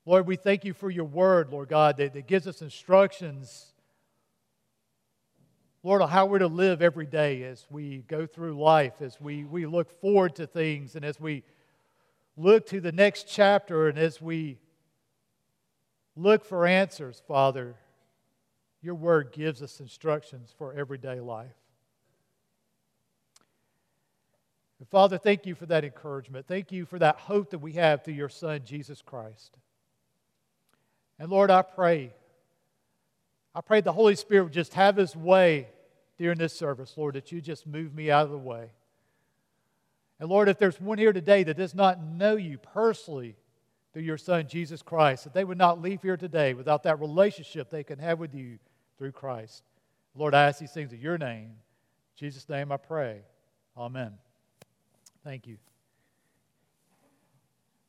Lord, 0.07 0.27
we 0.27 0.37
thank 0.37 0.65
you 0.65 0.73
for 0.73 0.91
your 0.91 1.05
word, 1.05 1.51
Lord 1.51 1.69
God, 1.69 1.97
that, 1.97 2.13
that 2.15 2.27
gives 2.27 2.47
us 2.47 2.61
instructions, 2.61 3.74
Lord, 5.85 6.01
how 6.01 6.25
we're 6.25 6.39
to 6.39 6.47
live 6.47 6.81
every 6.81 7.05
day 7.05 7.43
as 7.43 7.67
we 7.69 7.99
go 8.09 8.27
through 8.27 8.59
life, 8.59 8.95
as 9.03 9.21
we, 9.21 9.45
we 9.45 9.67
look 9.67 9.91
forward 10.01 10.35
to 10.37 10.47
things, 10.47 10.97
and 10.97 11.05
as 11.05 11.21
we 11.21 11.43
look 12.39 12.67
to 12.69 12.81
the 12.81 12.91
next 12.91 13.29
chapter, 13.29 13.89
and 13.89 13.99
as 13.99 14.19
we 14.19 14.57
look 16.17 16.43
for 16.47 16.67
answers, 16.67 17.23
Father. 17.29 17.77
Your 18.81 18.95
word 18.95 19.33
gives 19.33 19.63
us 19.63 19.79
instructions 19.79 20.55
for 20.57 20.73
everyday 20.73 21.21
life. 21.21 21.53
And 24.79 24.89
Father, 24.89 25.19
thank 25.19 25.45
you 25.45 25.55
for 25.55 25.67
that 25.67 25.85
encouragement. 25.85 26.47
Thank 26.47 26.73
you 26.73 26.87
for 26.87 26.99
that 26.99 27.17
hope 27.17 27.51
that 27.51 27.61
we 27.61 27.73
have 27.73 28.05
through 28.05 28.15
your 28.15 28.29
Son, 28.31 28.61
Jesus 28.65 29.03
Christ. 29.03 29.57
And 31.19 31.31
Lord, 31.31 31.51
I 31.51 31.61
pray, 31.61 32.13
I 33.55 33.61
pray 33.61 33.81
the 33.81 33.93
Holy 33.93 34.17
Spirit 34.17 34.45
would 34.45 34.53
just 34.53 34.75
have 34.75 34.97
his 34.97 35.15
way 35.15 35.69
during 36.19 36.39
this 36.39 36.53
service, 36.53 36.95
Lord, 36.97 37.15
that 37.15 37.33
you 37.33 37.41
just 37.41 37.67
move 37.67 37.95
me 37.95 38.11
out 38.11 38.25
of 38.25 38.31
the 38.31 38.39
way. 38.39 38.71
And 40.19 40.29
Lord, 40.29 40.49
if 40.49 40.59
there's 40.59 40.81
one 40.81 40.99
here 40.99 41.13
today 41.13 41.43
that 41.45 41.57
does 41.57 41.75
not 41.75 42.03
know 42.03 42.37
you 42.37 42.59
personally, 42.59 43.37
through 43.95 44.03
your 44.03 44.19
Son, 44.19 44.47
Jesus 44.49 44.83
Christ, 44.83 45.23
that 45.23 45.33
they 45.33 45.45
would 45.45 45.57
not 45.57 45.81
leave 45.81 46.03
here 46.03 46.17
today 46.17 46.53
without 46.53 46.83
that 46.83 47.01
relationship 47.01 47.71
they 47.71 47.85
can 47.85 48.01
have 48.01 48.19
with 48.19 48.35
you 48.35 48.59
through 48.99 49.13
Christ. 49.13 49.63
Lord, 50.17 50.35
I 50.35 50.49
ask 50.49 50.59
these 50.59 50.73
things 50.73 50.93
in 50.93 51.01
your 51.01 51.17
name. 51.17 51.45
In 51.45 51.55
Jesus' 52.17 52.49
name 52.49 52.73
I 52.73 52.77
pray. 52.77 53.21
Amen. 53.77 54.15
Thank 55.23 55.47
you. 55.47 55.59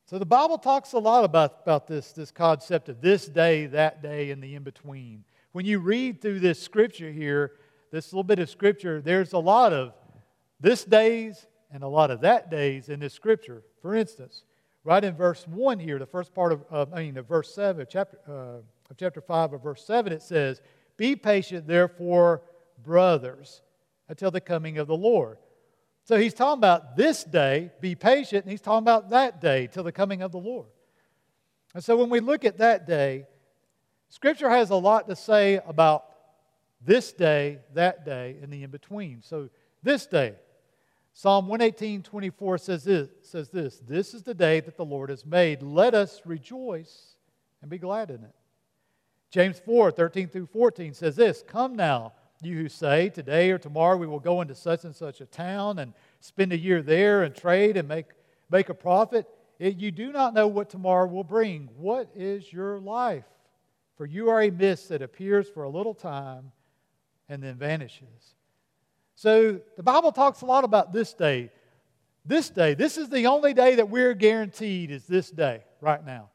So 0.06 0.20
the 0.20 0.26
Bible 0.26 0.58
talks 0.58 0.92
a 0.92 0.98
lot 0.98 1.24
about, 1.24 1.58
about 1.62 1.88
this, 1.88 2.12
this 2.12 2.30
concept 2.30 2.88
of 2.88 3.00
this 3.00 3.26
day, 3.26 3.66
that 3.66 4.00
day, 4.00 4.30
and 4.30 4.40
the 4.40 4.54
in 4.54 4.62
between. 4.62 5.24
When 5.56 5.64
you 5.64 5.78
read 5.78 6.20
through 6.20 6.40
this 6.40 6.60
scripture 6.60 7.10
here, 7.10 7.52
this 7.90 8.12
little 8.12 8.24
bit 8.24 8.38
of 8.40 8.50
scripture, 8.50 9.00
there's 9.00 9.32
a 9.32 9.38
lot 9.38 9.72
of 9.72 9.94
this 10.60 10.84
days 10.84 11.46
and 11.72 11.82
a 11.82 11.88
lot 11.88 12.10
of 12.10 12.20
that 12.20 12.50
days 12.50 12.90
in 12.90 13.00
this 13.00 13.14
scripture. 13.14 13.62
For 13.80 13.94
instance, 13.94 14.42
right 14.84 15.02
in 15.02 15.16
verse 15.16 15.48
1 15.48 15.78
here, 15.78 15.98
the 15.98 16.04
first 16.04 16.34
part 16.34 16.52
of, 16.52 16.62
uh, 16.70 16.84
I 16.92 17.04
mean, 17.04 17.16
of 17.16 17.26
verse 17.26 17.54
7, 17.54 17.80
of 17.80 17.88
chapter, 17.88 18.18
uh, 18.28 18.90
of 18.90 18.96
chapter 18.98 19.22
5 19.22 19.54
of 19.54 19.62
verse 19.62 19.82
7, 19.86 20.12
it 20.12 20.20
says, 20.20 20.60
Be 20.98 21.16
patient, 21.16 21.66
therefore, 21.66 22.42
brothers, 22.84 23.62
until 24.10 24.30
the 24.30 24.42
coming 24.42 24.76
of 24.76 24.86
the 24.86 24.94
Lord. 24.94 25.38
So 26.04 26.18
he's 26.18 26.34
talking 26.34 26.58
about 26.58 26.98
this 26.98 27.24
day, 27.24 27.70
be 27.80 27.94
patient, 27.94 28.44
and 28.44 28.50
he's 28.50 28.60
talking 28.60 28.84
about 28.84 29.08
that 29.08 29.40
day, 29.40 29.68
till 29.68 29.84
the 29.84 29.90
coming 29.90 30.20
of 30.20 30.32
the 30.32 30.38
Lord. 30.38 30.66
And 31.74 31.82
so 31.82 31.96
when 31.96 32.10
we 32.10 32.20
look 32.20 32.44
at 32.44 32.58
that 32.58 32.86
day, 32.86 33.24
Scripture 34.08 34.50
has 34.50 34.70
a 34.70 34.76
lot 34.76 35.08
to 35.08 35.16
say 35.16 35.60
about 35.66 36.04
this 36.84 37.12
day, 37.12 37.58
that 37.74 38.04
day, 38.04 38.36
and 38.42 38.52
the 38.52 38.62
in 38.62 38.70
between. 38.70 39.22
So 39.22 39.48
this 39.82 40.06
day, 40.06 40.34
Psalm 41.12 41.48
118, 41.48 42.02
24 42.02 42.58
says 42.58 42.84
this, 42.84 43.08
says 43.22 43.48
this 43.50 43.80
This 43.86 44.14
is 44.14 44.22
the 44.22 44.34
day 44.34 44.60
that 44.60 44.76
the 44.76 44.84
Lord 44.84 45.10
has 45.10 45.24
made. 45.24 45.62
Let 45.62 45.94
us 45.94 46.20
rejoice 46.24 47.16
and 47.62 47.70
be 47.70 47.78
glad 47.78 48.10
in 48.10 48.22
it. 48.22 48.34
James 49.30 49.60
4, 49.64 49.90
13 49.90 50.28
through 50.28 50.46
14 50.46 50.94
says 50.94 51.16
this 51.16 51.42
Come 51.46 51.74
now, 51.74 52.12
you 52.42 52.56
who 52.56 52.68
say, 52.68 53.08
Today 53.08 53.50
or 53.50 53.58
tomorrow 53.58 53.96
we 53.96 54.06
will 54.06 54.20
go 54.20 54.40
into 54.40 54.54
such 54.54 54.84
and 54.84 54.94
such 54.94 55.20
a 55.20 55.26
town 55.26 55.78
and 55.78 55.94
spend 56.20 56.52
a 56.52 56.58
year 56.58 56.82
there 56.82 57.22
and 57.22 57.34
trade 57.34 57.76
and 57.76 57.88
make, 57.88 58.06
make 58.50 58.68
a 58.68 58.74
profit. 58.74 59.26
It, 59.58 59.76
you 59.78 59.90
do 59.90 60.12
not 60.12 60.34
know 60.34 60.46
what 60.46 60.68
tomorrow 60.68 61.06
will 61.06 61.24
bring. 61.24 61.70
What 61.76 62.10
is 62.14 62.52
your 62.52 62.78
life? 62.78 63.24
For 63.96 64.06
you 64.06 64.28
are 64.30 64.42
a 64.42 64.50
mist 64.50 64.90
that 64.90 65.02
appears 65.02 65.48
for 65.48 65.64
a 65.64 65.70
little 65.70 65.94
time 65.94 66.52
and 67.28 67.42
then 67.42 67.56
vanishes. 67.56 68.34
So 69.14 69.60
the 69.76 69.82
Bible 69.82 70.12
talks 70.12 70.42
a 70.42 70.46
lot 70.46 70.64
about 70.64 70.92
this 70.92 71.14
day. 71.14 71.50
This 72.24 72.50
day, 72.50 72.74
this 72.74 72.98
is 72.98 73.08
the 73.08 73.26
only 73.26 73.54
day 73.54 73.76
that 73.76 73.88
we're 73.88 74.14
guaranteed 74.14 74.90
is 74.90 75.06
this 75.06 75.30
day 75.30 75.62
right 75.80 76.04
now. 76.04 76.28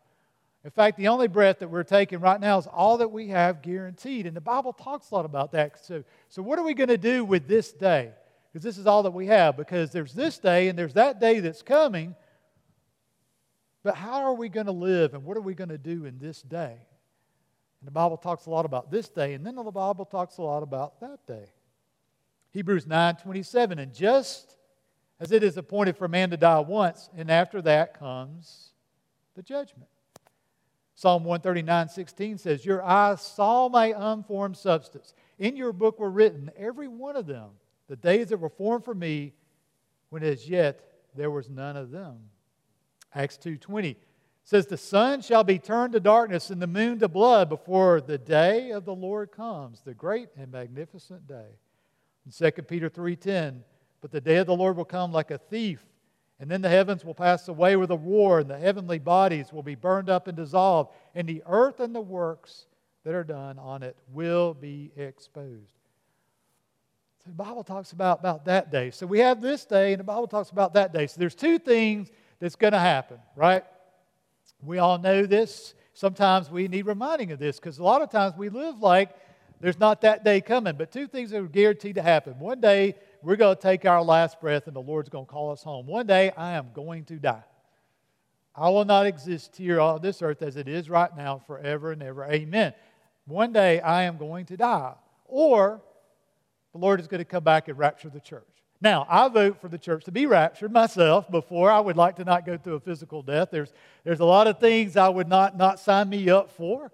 In 0.64 0.72
fact, 0.72 0.98
the 0.98 1.08
only 1.08 1.28
breath 1.28 1.60
that 1.60 1.70
we're 1.70 1.84
taking 1.84 2.20
right 2.20 2.40
now 2.40 2.58
is 2.58 2.68
all 2.68 2.98
that 2.98 3.12
we 3.12 3.28
have 3.30 3.62
guaranteed. 3.62 4.26
And 4.26 4.36
the 4.36 4.42
Bible 4.42 4.74
talks 4.74 5.12
a 5.12 5.16
lot 5.16 5.26
about 5.26 5.52
that. 5.52 5.84
So, 5.84 6.04
so 6.30 6.42
what 6.42 6.60
are 6.60 6.64
we 6.64 6.74
going 6.74 6.90
to 6.90 6.98
do 6.98 7.26
with 7.26 7.48
this 7.48 7.72
day? 7.72 8.12
Because 8.52 8.64
this 8.64 8.78
is 8.78 8.86
all 8.86 9.04
that 9.04 9.12
we 9.12 9.28
have. 9.28 9.58
Because 9.58 9.92
there's 9.92 10.14
this 10.14 10.38
day 10.38 10.68
and 10.68 10.78
there's 10.78 10.94
that 10.94 11.20
day 11.20 11.40
that's 11.40 11.62
coming. 11.62 12.16
But 13.84 13.96
how 13.96 14.24
are 14.24 14.36
we 14.36 14.50
going 14.50 14.68
to 14.68 14.72
live 14.72 15.14
and 15.16 15.24
what 15.24 15.36
are 15.36 15.42
we 15.42 15.56
going 15.56 15.70
to 15.70 15.80
do 15.80 16.06
in 16.06 16.20
this 16.20 16.42
day? 16.42 16.78
And 17.82 17.88
the 17.88 17.92
Bible 17.92 18.18
talks 18.18 18.46
a 18.46 18.50
lot 18.52 18.66
about 18.66 18.92
this 18.92 19.10
day, 19.10 19.34
and 19.34 19.46
then 19.46 19.56
the 19.56 19.64
Bible 19.64 20.06
talks 20.06 20.38
a 20.38 20.44
lot 20.44 20.62
about 20.62 21.00
that 21.02 21.26
day. 21.26 21.46
Hebrews 22.52 22.86
9 22.86 23.16
27, 23.16 23.80
and 23.80 23.94
just 23.94 24.56
as 25.20 25.32
it 25.32 25.44
is 25.44 25.58
appointed 25.58 25.98
for 25.98 26.08
man 26.08 26.30
to 26.30 26.38
die 26.38 26.60
once, 26.60 27.10
and 27.18 27.32
after 27.32 27.62
that 27.64 27.98
comes 27.98 28.72
the 29.36 29.42
judgment. 29.42 29.90
Psalm 30.94 31.24
139 31.24 31.90
16 31.90 32.38
says, 32.38 32.64
Your 32.64 32.84
eyes 32.84 33.22
saw 33.22 33.68
my 33.68 33.94
unformed 33.98 34.58
substance. 34.58 35.16
In 35.40 35.56
your 35.56 35.74
book 35.74 36.00
were 36.00 36.12
written, 36.12 36.52
every 36.56 36.88
one 36.88 37.16
of 37.16 37.26
them, 37.26 37.50
the 37.88 37.96
days 37.96 38.30
that 38.30 38.38
were 38.38 38.50
formed 38.50 38.86
for 38.86 38.94
me, 38.94 39.34
when 40.10 40.22
as 40.22 40.48
yet 40.48 40.82
there 41.16 41.32
was 41.32 41.50
none 41.50 41.76
of 41.76 41.90
them. 41.90 42.20
Acts 43.16 43.38
2:20 43.38 43.96
says 44.44 44.66
the 44.66 44.78
sun 44.78 45.22
shall 45.22 45.44
be 45.44 45.60
turned 45.60 45.94
to 45.94 46.00
darkness 46.00 46.50
and 46.50 46.62
the 46.62 46.68
moon 46.68 47.00
to 47.00 47.08
blood 47.08 47.50
before 47.50 48.02
the 48.02 48.18
day 48.18 48.72
of 48.72 48.86
the 48.86 48.96
Lord 48.96 49.32
comes, 49.32 49.82
the 49.82 49.94
great 49.94 50.30
and 50.38 50.52
magnificent 50.52 51.28
day. 51.28 51.58
In 52.26 52.32
2 52.32 52.68
Peter 52.68 52.90
3:10, 52.90 53.64
but 54.02 54.12
the 54.12 54.22
day 54.22 54.38
of 54.38 54.48
the 54.48 54.56
Lord 54.56 54.78
will 54.78 54.86
come 54.86 55.12
like 55.12 55.32
a 55.32 55.38
thief, 55.38 55.86
and 56.40 56.50
then 56.50 56.62
the 56.62 56.70
heavens 56.70 57.06
will 57.06 57.14
pass 57.14 57.48
away 57.48 57.76
with 57.76 57.92
a 57.92 57.98
roar, 57.98 58.40
and 58.40 58.50
the 58.50 58.58
heavenly 58.58 59.00
bodies 59.00 59.54
will 59.54 59.64
be 59.64 59.76
burned 59.76 60.10
up 60.10 60.28
and 60.28 60.36
dissolved, 60.36 60.92
and 61.14 61.28
the 61.28 61.44
earth 61.46 61.80
and 61.80 61.94
the 61.94 62.02
works 62.02 62.66
that 63.04 63.14
are 63.14 63.24
done 63.24 63.58
on 63.60 63.84
it 63.84 63.96
will 64.12 64.54
be 64.54 64.92
exposed. 64.96 65.76
So 67.24 67.30
the 67.30 67.36
Bible 67.36 67.64
talks 67.64 67.92
about, 67.92 68.20
about 68.20 68.46
that 68.46 68.72
day. 68.72 68.90
So 68.90 69.06
we 69.06 69.20
have 69.20 69.42
this 69.42 69.66
day, 69.66 69.94
and 69.94 70.00
the 70.00 70.04
Bible 70.04 70.28
talks 70.28 70.50
about 70.50 70.74
that 70.74 70.92
day. 70.92 71.06
So 71.06 71.20
there's 71.20 71.36
two 71.36 71.60
things 71.60 72.10
that's 72.40 72.56
going 72.56 72.74
to 72.74 72.80
happen, 72.80 73.20
right? 73.36 73.64
We 74.64 74.78
all 74.78 74.98
know 74.98 75.26
this. 75.26 75.74
Sometimes 75.94 76.50
we 76.50 76.68
need 76.68 76.86
reminding 76.86 77.32
of 77.32 77.40
this 77.40 77.60
because 77.60 77.80
a 77.80 77.84
lot 77.84 78.02
of 78.02 78.10
times 78.10 78.36
we 78.38 78.50
live 78.50 78.80
like 78.80 79.10
there's 79.62 79.80
not 79.80 80.02
that 80.02 80.24
day 80.24 80.42
coming. 80.42 80.76
But 80.76 80.92
two 80.92 81.08
things 81.08 81.34
are 81.34 81.44
guaranteed 81.44 81.96
to 81.96 82.02
happen. 82.02 82.40
One 82.40 82.60
day, 82.60 82.96
we're 83.22 83.36
going 83.36 83.56
to 83.56 83.62
take 83.62 83.86
our 83.86 84.02
last 84.02 84.42
breath 84.42 84.66
and 84.66 84.76
the 84.76 84.82
Lord's 84.82 85.10
going 85.10 85.26
to 85.26 85.32
call 85.32 85.52
us 85.52 85.62
home. 85.62 85.86
One 85.86 86.08
day, 86.08 86.32
I 86.36 86.54
am 86.54 86.70
going 86.74 87.06
to 87.06 87.18
die. 87.18 87.44
I 88.56 88.70
will 88.70 88.86
not 88.86 89.06
exist 89.06 89.56
here 89.56 89.80
on 89.80 90.02
this 90.02 90.22
earth 90.22 90.42
as 90.42 90.58
it 90.58 90.68
is 90.68 90.90
right 90.90 91.16
now 91.16 91.42
forever 91.46 91.92
and 91.92 92.02
ever. 92.04 92.26
Amen. 92.26 92.74
One 93.26 93.54
day, 93.54 93.80
I 93.80 94.04
am 94.04 94.18
going 94.18 94.46
to 94.48 94.58
die. 94.58 94.94
Or 95.26 95.82
the 96.74 96.80
Lord 96.80 97.00
is 97.00 97.08
going 97.08 97.20
to 97.20 97.26
come 97.26 97.44
back 97.44 97.68
and 97.68 97.78
rapture 97.78 98.10
the 98.10 98.20
church. 98.20 98.44
Now, 98.82 99.06
I 99.08 99.28
vote 99.28 99.62
for 99.62 99.68
the 99.68 99.78
church 99.78 100.06
to 100.06 100.12
be 100.12 100.26
raptured 100.26 100.72
myself 100.72 101.30
before 101.30 101.70
I 101.70 101.80
would 101.80 101.98
like 101.98 102.16
to 102.16 102.26
not 102.26 102.48
go 102.48 102.58
through 102.58 102.76
a 102.76 102.80
physical 102.80 103.22
death. 103.22 103.50
There's, 103.52 103.72
there's 104.04 104.20
a 104.20 104.26
lot 104.26 104.48
of 104.48 104.60
things 104.60 104.98
I 104.98 105.08
would 105.08 105.28
not, 105.28 105.56
not 105.56 105.80
sign 105.80 106.10
me 106.10 106.32
up 106.32 106.50
for. 106.50 106.92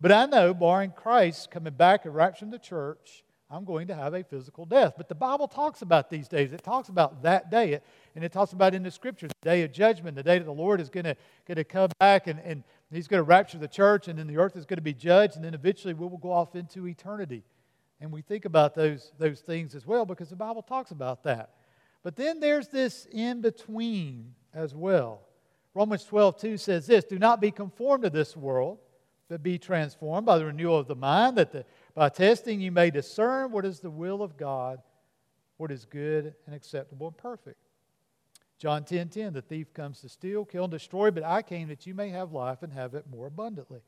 But 0.00 0.12
I 0.12 0.26
know, 0.26 0.54
barring 0.54 0.92
Christ 0.92 1.50
coming 1.50 1.74
back 1.74 2.04
and 2.04 2.14
rapturing 2.14 2.52
the 2.52 2.60
church, 2.60 3.24
I'm 3.50 3.64
going 3.64 3.88
to 3.88 3.94
have 3.96 4.14
a 4.14 4.22
physical 4.22 4.64
death. 4.64 4.94
But 4.96 5.08
the 5.08 5.16
Bible 5.16 5.48
talks 5.48 5.82
about 5.82 6.10
these 6.10 6.28
days. 6.28 6.52
It 6.52 6.62
talks 6.62 6.88
about 6.88 7.24
that 7.24 7.50
day. 7.50 7.80
And 8.14 8.24
it 8.24 8.30
talks 8.30 8.52
about 8.52 8.72
in 8.72 8.84
the 8.84 8.90
scriptures 8.92 9.32
the 9.42 9.48
day 9.48 9.62
of 9.62 9.72
judgment, 9.72 10.16
the 10.16 10.22
day 10.22 10.38
that 10.38 10.44
the 10.44 10.52
Lord 10.52 10.80
is 10.80 10.90
going 10.90 11.04
to, 11.04 11.16
going 11.44 11.56
to 11.56 11.64
come 11.64 11.90
back 11.98 12.28
and, 12.28 12.38
and 12.38 12.62
he's 12.92 13.08
going 13.08 13.18
to 13.18 13.24
rapture 13.24 13.58
the 13.58 13.68
church, 13.68 14.06
and 14.06 14.16
then 14.16 14.28
the 14.28 14.38
earth 14.38 14.56
is 14.56 14.64
going 14.64 14.76
to 14.76 14.82
be 14.82 14.94
judged, 14.94 15.34
and 15.34 15.44
then 15.44 15.54
eventually 15.54 15.92
we 15.92 16.06
will 16.06 16.18
go 16.18 16.30
off 16.30 16.54
into 16.54 16.86
eternity. 16.86 17.42
And 18.00 18.10
we 18.10 18.22
think 18.22 18.44
about 18.44 18.74
those, 18.74 19.12
those 19.18 19.40
things 19.40 19.74
as 19.74 19.86
well 19.86 20.06
because 20.06 20.30
the 20.30 20.36
Bible 20.36 20.62
talks 20.62 20.90
about 20.90 21.22
that. 21.24 21.50
But 22.02 22.16
then 22.16 22.40
there's 22.40 22.68
this 22.68 23.06
in 23.12 23.42
between 23.42 24.34
as 24.54 24.74
well. 24.74 25.20
Romans 25.74 26.04
12, 26.04 26.40
2 26.40 26.56
says 26.56 26.86
this 26.86 27.04
Do 27.04 27.18
not 27.18 27.40
be 27.40 27.50
conformed 27.50 28.04
to 28.04 28.10
this 28.10 28.36
world, 28.36 28.78
but 29.28 29.42
be 29.42 29.58
transformed 29.58 30.26
by 30.26 30.38
the 30.38 30.46
renewal 30.46 30.78
of 30.78 30.88
the 30.88 30.96
mind, 30.96 31.36
that 31.36 31.52
the, 31.52 31.64
by 31.94 32.08
testing 32.08 32.60
you 32.60 32.72
may 32.72 32.90
discern 32.90 33.52
what 33.52 33.64
is 33.64 33.80
the 33.80 33.90
will 33.90 34.22
of 34.22 34.36
God, 34.36 34.80
what 35.58 35.70
is 35.70 35.84
good 35.84 36.34
and 36.46 36.54
acceptable 36.54 37.08
and 37.08 37.16
perfect. 37.16 37.58
John 38.58 38.84
10, 38.84 39.08
10, 39.08 39.32
the 39.32 39.42
thief 39.42 39.72
comes 39.72 40.00
to 40.00 40.08
steal, 40.08 40.44
kill, 40.44 40.64
and 40.64 40.70
destroy, 40.70 41.10
but 41.10 41.22
I 41.22 41.40
came 41.42 41.68
that 41.68 41.86
you 41.86 41.94
may 41.94 42.10
have 42.10 42.32
life 42.32 42.62
and 42.62 42.72
have 42.72 42.94
it 42.94 43.06
more 43.10 43.26
abundantly. 43.26 43.80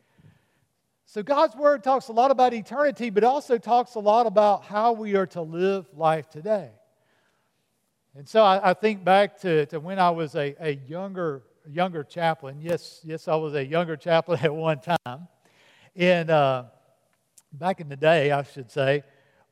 So, 1.13 1.23
God's 1.23 1.55
Word 1.55 1.85
talks 1.85 2.09
a 2.09 2.13
lot 2.13 2.31
about 2.31 2.55
eternity, 2.55 3.11
but 3.11 3.23
also 3.23 3.59
talks 3.59 3.97
a 3.97 3.99
lot 3.99 4.25
about 4.27 4.65
how 4.65 4.93
we 4.93 5.15
are 5.15 5.27
to 5.27 5.43
live 5.43 5.85
life 5.95 6.31
today. 6.31 6.71
And 8.17 8.27
so 8.27 8.43
I, 8.43 8.71
I 8.71 8.73
think 8.73 9.05
back 9.05 9.39
to, 9.43 9.67
to 9.67 9.79
when 9.79 9.99
I 9.99 10.09
was 10.09 10.35
a, 10.37 10.57
a 10.59 10.81
younger, 10.89 11.43
younger 11.71 12.03
chaplain. 12.03 12.63
Yes, 12.63 13.03
yes, 13.05 13.29
I 13.29 13.35
was 13.35 13.53
a 13.53 13.63
younger 13.63 13.95
chaplain 13.95 14.41
at 14.43 14.55
one 14.55 14.81
time. 14.81 15.29
And 15.95 16.31
uh, 16.31 16.65
back 17.53 17.83
in 17.83 17.91
the 17.91 17.97
day, 17.97 18.31
I 18.31 18.43
should 18.45 18.71
say, 18.71 19.03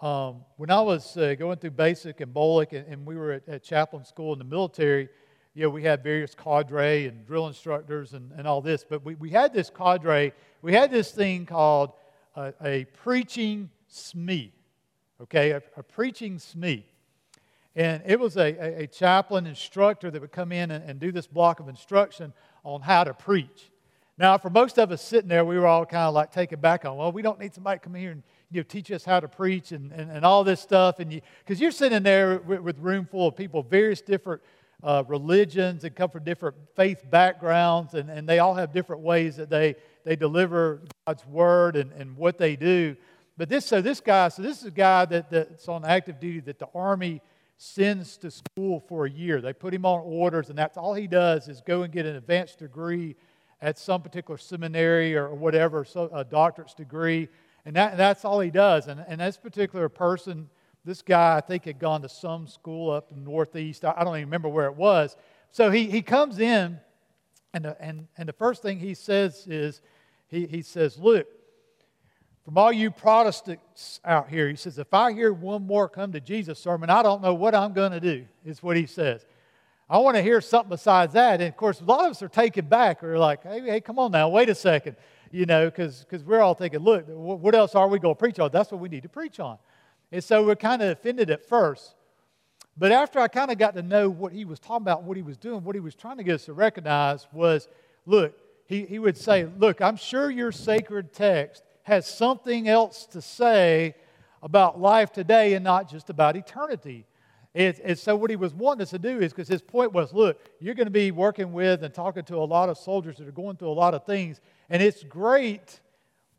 um, 0.00 0.46
when 0.56 0.70
I 0.70 0.80
was 0.80 1.14
uh, 1.18 1.34
going 1.38 1.58
through 1.58 1.72
basic 1.72 2.22
and 2.22 2.32
BOLC, 2.32 2.72
and, 2.72 2.86
and 2.88 3.06
we 3.06 3.16
were 3.16 3.32
at, 3.32 3.46
at 3.46 3.62
chaplain 3.62 4.06
school 4.06 4.32
in 4.32 4.38
the 4.38 4.46
military, 4.46 5.10
you 5.54 5.64
know, 5.64 5.70
we 5.70 5.82
had 5.82 6.02
various 6.02 6.34
cadre 6.34 7.06
and 7.06 7.26
drill 7.26 7.48
instructors 7.48 8.14
and, 8.14 8.30
and 8.32 8.46
all 8.46 8.60
this, 8.60 8.84
but 8.88 9.04
we, 9.04 9.14
we 9.16 9.30
had 9.30 9.52
this 9.52 9.70
cadre, 9.70 10.32
we 10.62 10.72
had 10.72 10.90
this 10.90 11.10
thing 11.10 11.44
called 11.44 11.92
a, 12.36 12.52
a 12.64 12.84
preaching 13.02 13.70
SME, 13.90 14.52
okay, 15.22 15.50
a, 15.50 15.62
a, 15.76 15.82
preaching 15.82 16.36
SME. 16.36 16.84
And 17.74 18.02
it 18.06 18.18
was 18.18 18.36
a, 18.36 18.42
a, 18.42 18.82
a, 18.82 18.86
chaplain 18.86 19.46
instructor 19.46 20.10
that 20.10 20.20
would 20.20 20.32
come 20.32 20.52
in 20.52 20.70
and, 20.70 20.84
and 20.88 21.00
do 21.00 21.10
this 21.10 21.26
block 21.26 21.60
of 21.60 21.68
instruction 21.68 22.32
on 22.64 22.80
how 22.80 23.04
to 23.04 23.14
preach. 23.14 23.70
Now, 24.18 24.36
for 24.38 24.50
most 24.50 24.78
of 24.78 24.92
us 24.92 25.02
sitting 25.02 25.28
there, 25.28 25.44
we 25.44 25.58
were 25.58 25.66
all 25.66 25.86
kind 25.86 26.04
of 26.04 26.14
like 26.14 26.30
taken 26.30 26.60
back 26.60 26.84
on, 26.84 26.96
well, 26.96 27.10
we 27.10 27.22
don't 27.22 27.40
need 27.40 27.54
somebody 27.54 27.78
to 27.78 27.84
come 27.84 27.94
here 27.94 28.10
and 28.12 28.22
you 28.50 28.60
know, 28.60 28.64
teach 28.64 28.90
us 28.92 29.04
how 29.04 29.18
to 29.18 29.28
preach 29.28 29.72
and, 29.72 29.92
and, 29.92 30.10
and 30.10 30.24
all 30.24 30.44
this 30.44 30.60
stuff. 30.60 30.98
And 30.98 31.22
because 31.44 31.60
you, 31.60 31.68
are 31.68 31.72
sitting 31.72 32.02
there 32.02 32.38
with, 32.38 32.60
with 32.60 32.78
room 32.78 33.06
full 33.10 33.28
of 33.28 33.36
people, 33.36 33.62
various 33.62 34.00
different 34.00 34.42
uh, 34.82 35.04
religions 35.06 35.84
and 35.84 35.94
come 35.94 36.10
from 36.10 36.24
different 36.24 36.56
faith 36.74 37.08
backgrounds, 37.10 37.94
and, 37.94 38.10
and 38.10 38.28
they 38.28 38.38
all 38.38 38.54
have 38.54 38.72
different 38.72 39.02
ways 39.02 39.36
that 39.36 39.50
they, 39.50 39.74
they 40.04 40.16
deliver 40.16 40.82
God's 41.06 41.26
word 41.26 41.76
and, 41.76 41.92
and 41.92 42.16
what 42.16 42.38
they 42.38 42.56
do. 42.56 42.96
But 43.36 43.48
this, 43.48 43.66
so 43.66 43.80
this 43.80 44.00
guy, 44.00 44.28
so 44.28 44.42
this 44.42 44.58
is 44.60 44.66
a 44.66 44.70
guy 44.70 45.04
that, 45.06 45.30
that's 45.30 45.68
on 45.68 45.84
active 45.84 46.20
duty 46.20 46.40
that 46.40 46.58
the 46.58 46.68
Army 46.74 47.20
sends 47.56 48.16
to 48.18 48.30
school 48.30 48.80
for 48.88 49.04
a 49.04 49.10
year. 49.10 49.40
They 49.40 49.52
put 49.52 49.74
him 49.74 49.84
on 49.84 50.00
orders, 50.04 50.48
and 50.48 50.58
that's 50.58 50.76
all 50.76 50.94
he 50.94 51.06
does 51.06 51.48
is 51.48 51.60
go 51.60 51.82
and 51.82 51.92
get 51.92 52.06
an 52.06 52.16
advanced 52.16 52.58
degree 52.58 53.16
at 53.60 53.78
some 53.78 54.00
particular 54.00 54.38
seminary 54.38 55.14
or 55.14 55.34
whatever, 55.34 55.84
so 55.84 56.08
a 56.12 56.24
doctorate's 56.24 56.74
degree. 56.74 57.28
And 57.66 57.76
that, 57.76 57.98
that's 57.98 58.24
all 58.24 58.40
he 58.40 58.50
does. 58.50 58.88
And, 58.88 59.04
and 59.06 59.20
this 59.20 59.36
particular 59.36 59.90
person, 59.90 60.48
this 60.84 61.02
guy, 61.02 61.36
I 61.36 61.40
think, 61.40 61.64
had 61.64 61.78
gone 61.78 62.02
to 62.02 62.08
some 62.08 62.46
school 62.46 62.90
up 62.90 63.10
in 63.10 63.24
the 63.24 63.30
Northeast. 63.30 63.84
I 63.84 64.02
don't 64.02 64.16
even 64.16 64.26
remember 64.28 64.48
where 64.48 64.66
it 64.66 64.76
was. 64.76 65.16
So 65.50 65.70
he, 65.70 65.90
he 65.90 66.02
comes 66.02 66.38
in, 66.38 66.78
and 67.52 67.64
the, 67.64 67.76
and, 67.80 68.06
and 68.16 68.28
the 68.28 68.32
first 68.32 68.62
thing 68.62 68.78
he 68.78 68.94
says 68.94 69.46
is, 69.46 69.82
he, 70.28 70.46
he 70.46 70.62
says, 70.62 70.98
Look, 70.98 71.26
from 72.44 72.56
all 72.56 72.72
you 72.72 72.90
Protestants 72.90 74.00
out 74.04 74.28
here, 74.28 74.48
he 74.48 74.56
says, 74.56 74.78
if 74.78 74.92
I 74.94 75.12
hear 75.12 75.32
one 75.32 75.66
more 75.66 75.88
come 75.88 76.12
to 76.12 76.20
Jesus 76.20 76.58
sermon, 76.58 76.90
I 76.90 77.02
don't 77.02 77.22
know 77.22 77.34
what 77.34 77.54
I'm 77.54 77.72
going 77.72 77.92
to 77.92 78.00
do, 78.00 78.26
is 78.44 78.62
what 78.62 78.76
he 78.76 78.86
says. 78.86 79.24
I 79.88 79.98
want 79.98 80.16
to 80.16 80.22
hear 80.22 80.40
something 80.40 80.70
besides 80.70 81.12
that. 81.12 81.40
And 81.40 81.48
of 81.48 81.56
course, 81.56 81.80
a 81.80 81.84
lot 81.84 82.04
of 82.04 82.12
us 82.12 82.22
are 82.22 82.28
taken 82.28 82.66
back. 82.66 83.02
We're 83.02 83.18
like, 83.18 83.42
hey, 83.42 83.60
hey 83.60 83.80
come 83.80 83.98
on 83.98 84.12
now, 84.12 84.28
wait 84.28 84.48
a 84.48 84.54
second. 84.54 84.96
You 85.30 85.46
know, 85.46 85.66
because 85.66 86.04
we're 86.24 86.40
all 86.40 86.54
thinking, 86.54 86.80
look, 86.80 87.04
what 87.06 87.54
else 87.54 87.74
are 87.74 87.86
we 87.86 87.98
going 87.98 88.16
to 88.16 88.18
preach 88.18 88.40
on? 88.40 88.50
That's 88.52 88.72
what 88.72 88.80
we 88.80 88.88
need 88.88 89.04
to 89.04 89.08
preach 89.08 89.38
on. 89.38 89.58
And 90.12 90.22
so 90.22 90.44
we're 90.44 90.56
kind 90.56 90.82
of 90.82 90.90
offended 90.90 91.30
at 91.30 91.46
first. 91.48 91.94
But 92.76 92.92
after 92.92 93.20
I 93.20 93.28
kind 93.28 93.50
of 93.50 93.58
got 93.58 93.74
to 93.74 93.82
know 93.82 94.08
what 94.08 94.32
he 94.32 94.44
was 94.44 94.58
talking 94.58 94.82
about, 94.82 95.02
what 95.02 95.16
he 95.16 95.22
was 95.22 95.36
doing, 95.36 95.62
what 95.64 95.74
he 95.74 95.80
was 95.80 95.94
trying 95.94 96.16
to 96.16 96.24
get 96.24 96.36
us 96.36 96.44
to 96.46 96.52
recognize 96.52 97.26
was 97.32 97.68
look, 98.06 98.34
he, 98.66 98.86
he 98.86 98.98
would 98.98 99.16
say, 99.16 99.46
Look, 99.58 99.80
I'm 99.80 99.96
sure 99.96 100.30
your 100.30 100.52
sacred 100.52 101.12
text 101.12 101.62
has 101.82 102.06
something 102.06 102.68
else 102.68 103.06
to 103.06 103.20
say 103.20 103.94
about 104.42 104.80
life 104.80 105.12
today 105.12 105.54
and 105.54 105.64
not 105.64 105.90
just 105.90 106.08
about 106.08 106.36
eternity. 106.36 107.04
It's, 107.52 107.80
and 107.80 107.98
so 107.98 108.14
what 108.14 108.30
he 108.30 108.36
was 108.36 108.54
wanting 108.54 108.82
us 108.82 108.90
to 108.90 108.98
do 108.98 109.18
is 109.18 109.32
because 109.32 109.48
his 109.48 109.60
point 109.60 109.92
was, 109.92 110.12
look, 110.12 110.40
you're 110.60 110.74
going 110.74 110.86
to 110.86 110.92
be 110.92 111.10
working 111.10 111.52
with 111.52 111.82
and 111.82 111.92
talking 111.92 112.22
to 112.24 112.36
a 112.36 112.46
lot 112.46 112.68
of 112.68 112.78
soldiers 112.78 113.16
that 113.16 113.26
are 113.26 113.32
going 113.32 113.56
through 113.56 113.70
a 113.70 113.72
lot 113.72 113.92
of 113.92 114.06
things, 114.06 114.40
and 114.68 114.80
it's 114.80 115.02
great 115.02 115.80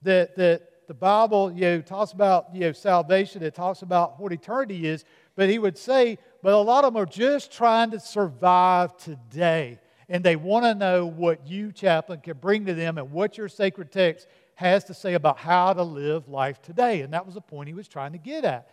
that 0.04 0.36
that 0.38 0.71
the 0.92 0.96
Bible 0.96 1.54
you 1.54 1.62
know 1.62 1.82
talks 1.82 2.12
about 2.12 2.54
you 2.54 2.60
know 2.60 2.74
salvation. 2.74 3.42
It 3.42 3.56
talks 3.56 3.82
about 3.82 4.20
what 4.20 4.34
eternity 4.34 4.88
is, 4.88 5.06
but 5.38 5.50
he 5.50 5.58
would 5.58 5.78
say, 5.78 6.18
but 6.44 6.52
a 6.52 6.58
lot 6.58 6.84
of 6.84 6.94
them 6.94 7.02
are 7.02 7.06
just 7.06 7.50
trying 7.50 7.92
to 7.92 8.00
survive 8.02 8.98
today, 8.98 9.80
and 10.10 10.22
they 10.22 10.36
want 10.36 10.66
to 10.66 10.76
know 10.76 11.06
what 11.06 11.48
you, 11.48 11.72
chaplain, 11.72 12.20
can 12.20 12.36
bring 12.40 12.66
to 12.66 12.74
them 12.74 12.98
and 12.98 13.10
what 13.10 13.38
your 13.38 13.48
sacred 13.48 13.90
text 13.90 14.28
has 14.56 14.84
to 14.84 14.94
say 14.94 15.14
about 15.14 15.38
how 15.38 15.72
to 15.72 15.82
live 15.82 16.28
life 16.28 16.62
today. 16.62 17.04
And 17.04 17.14
that 17.14 17.26
was 17.26 17.36
the 17.36 17.42
point 17.42 17.70
he 17.70 17.74
was 17.74 17.88
trying 17.88 18.12
to 18.12 18.18
get 18.18 18.44
at. 18.44 18.70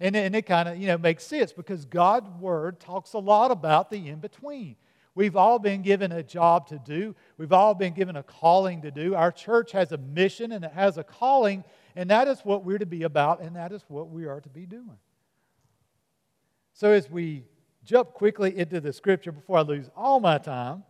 And, 0.00 0.14
and 0.14 0.36
it 0.36 0.42
kind 0.42 0.68
of, 0.68 0.76
you 0.76 0.86
know, 0.88 0.98
makes 0.98 1.24
sense 1.24 1.50
because 1.50 1.86
God's 1.86 2.28
word 2.38 2.78
talks 2.78 3.14
a 3.14 3.18
lot 3.18 3.50
about 3.50 3.88
the 3.88 4.06
in 4.06 4.18
between. 4.18 4.76
We've 5.14 5.36
all 5.36 5.58
been 5.58 5.82
given 5.82 6.10
a 6.10 6.22
job 6.22 6.66
to 6.68 6.78
do. 6.78 7.14
We've 7.38 7.52
all 7.52 7.74
been 7.74 7.94
given 7.94 8.16
a 8.16 8.22
calling 8.22 8.82
to 8.82 8.90
do. 8.90 9.14
Our 9.14 9.30
church 9.30 9.70
has 9.72 9.92
a 9.92 9.98
mission 9.98 10.52
and 10.52 10.64
it 10.64 10.72
has 10.72 10.98
a 10.98 11.04
calling, 11.04 11.64
and 11.94 12.10
that 12.10 12.26
is 12.26 12.40
what 12.40 12.64
we're 12.64 12.78
to 12.78 12.86
be 12.86 13.04
about, 13.04 13.40
and 13.40 13.54
that 13.54 13.70
is 13.70 13.84
what 13.88 14.10
we 14.10 14.26
are 14.26 14.40
to 14.40 14.48
be 14.48 14.66
doing. 14.66 14.98
So, 16.72 16.90
as 16.90 17.08
we 17.08 17.44
jump 17.84 18.12
quickly 18.14 18.58
into 18.58 18.80
the 18.80 18.92
scripture 18.92 19.30
before 19.30 19.58
I 19.58 19.62
lose 19.62 19.88
all 19.94 20.18
my 20.18 20.38
time, 20.38 20.82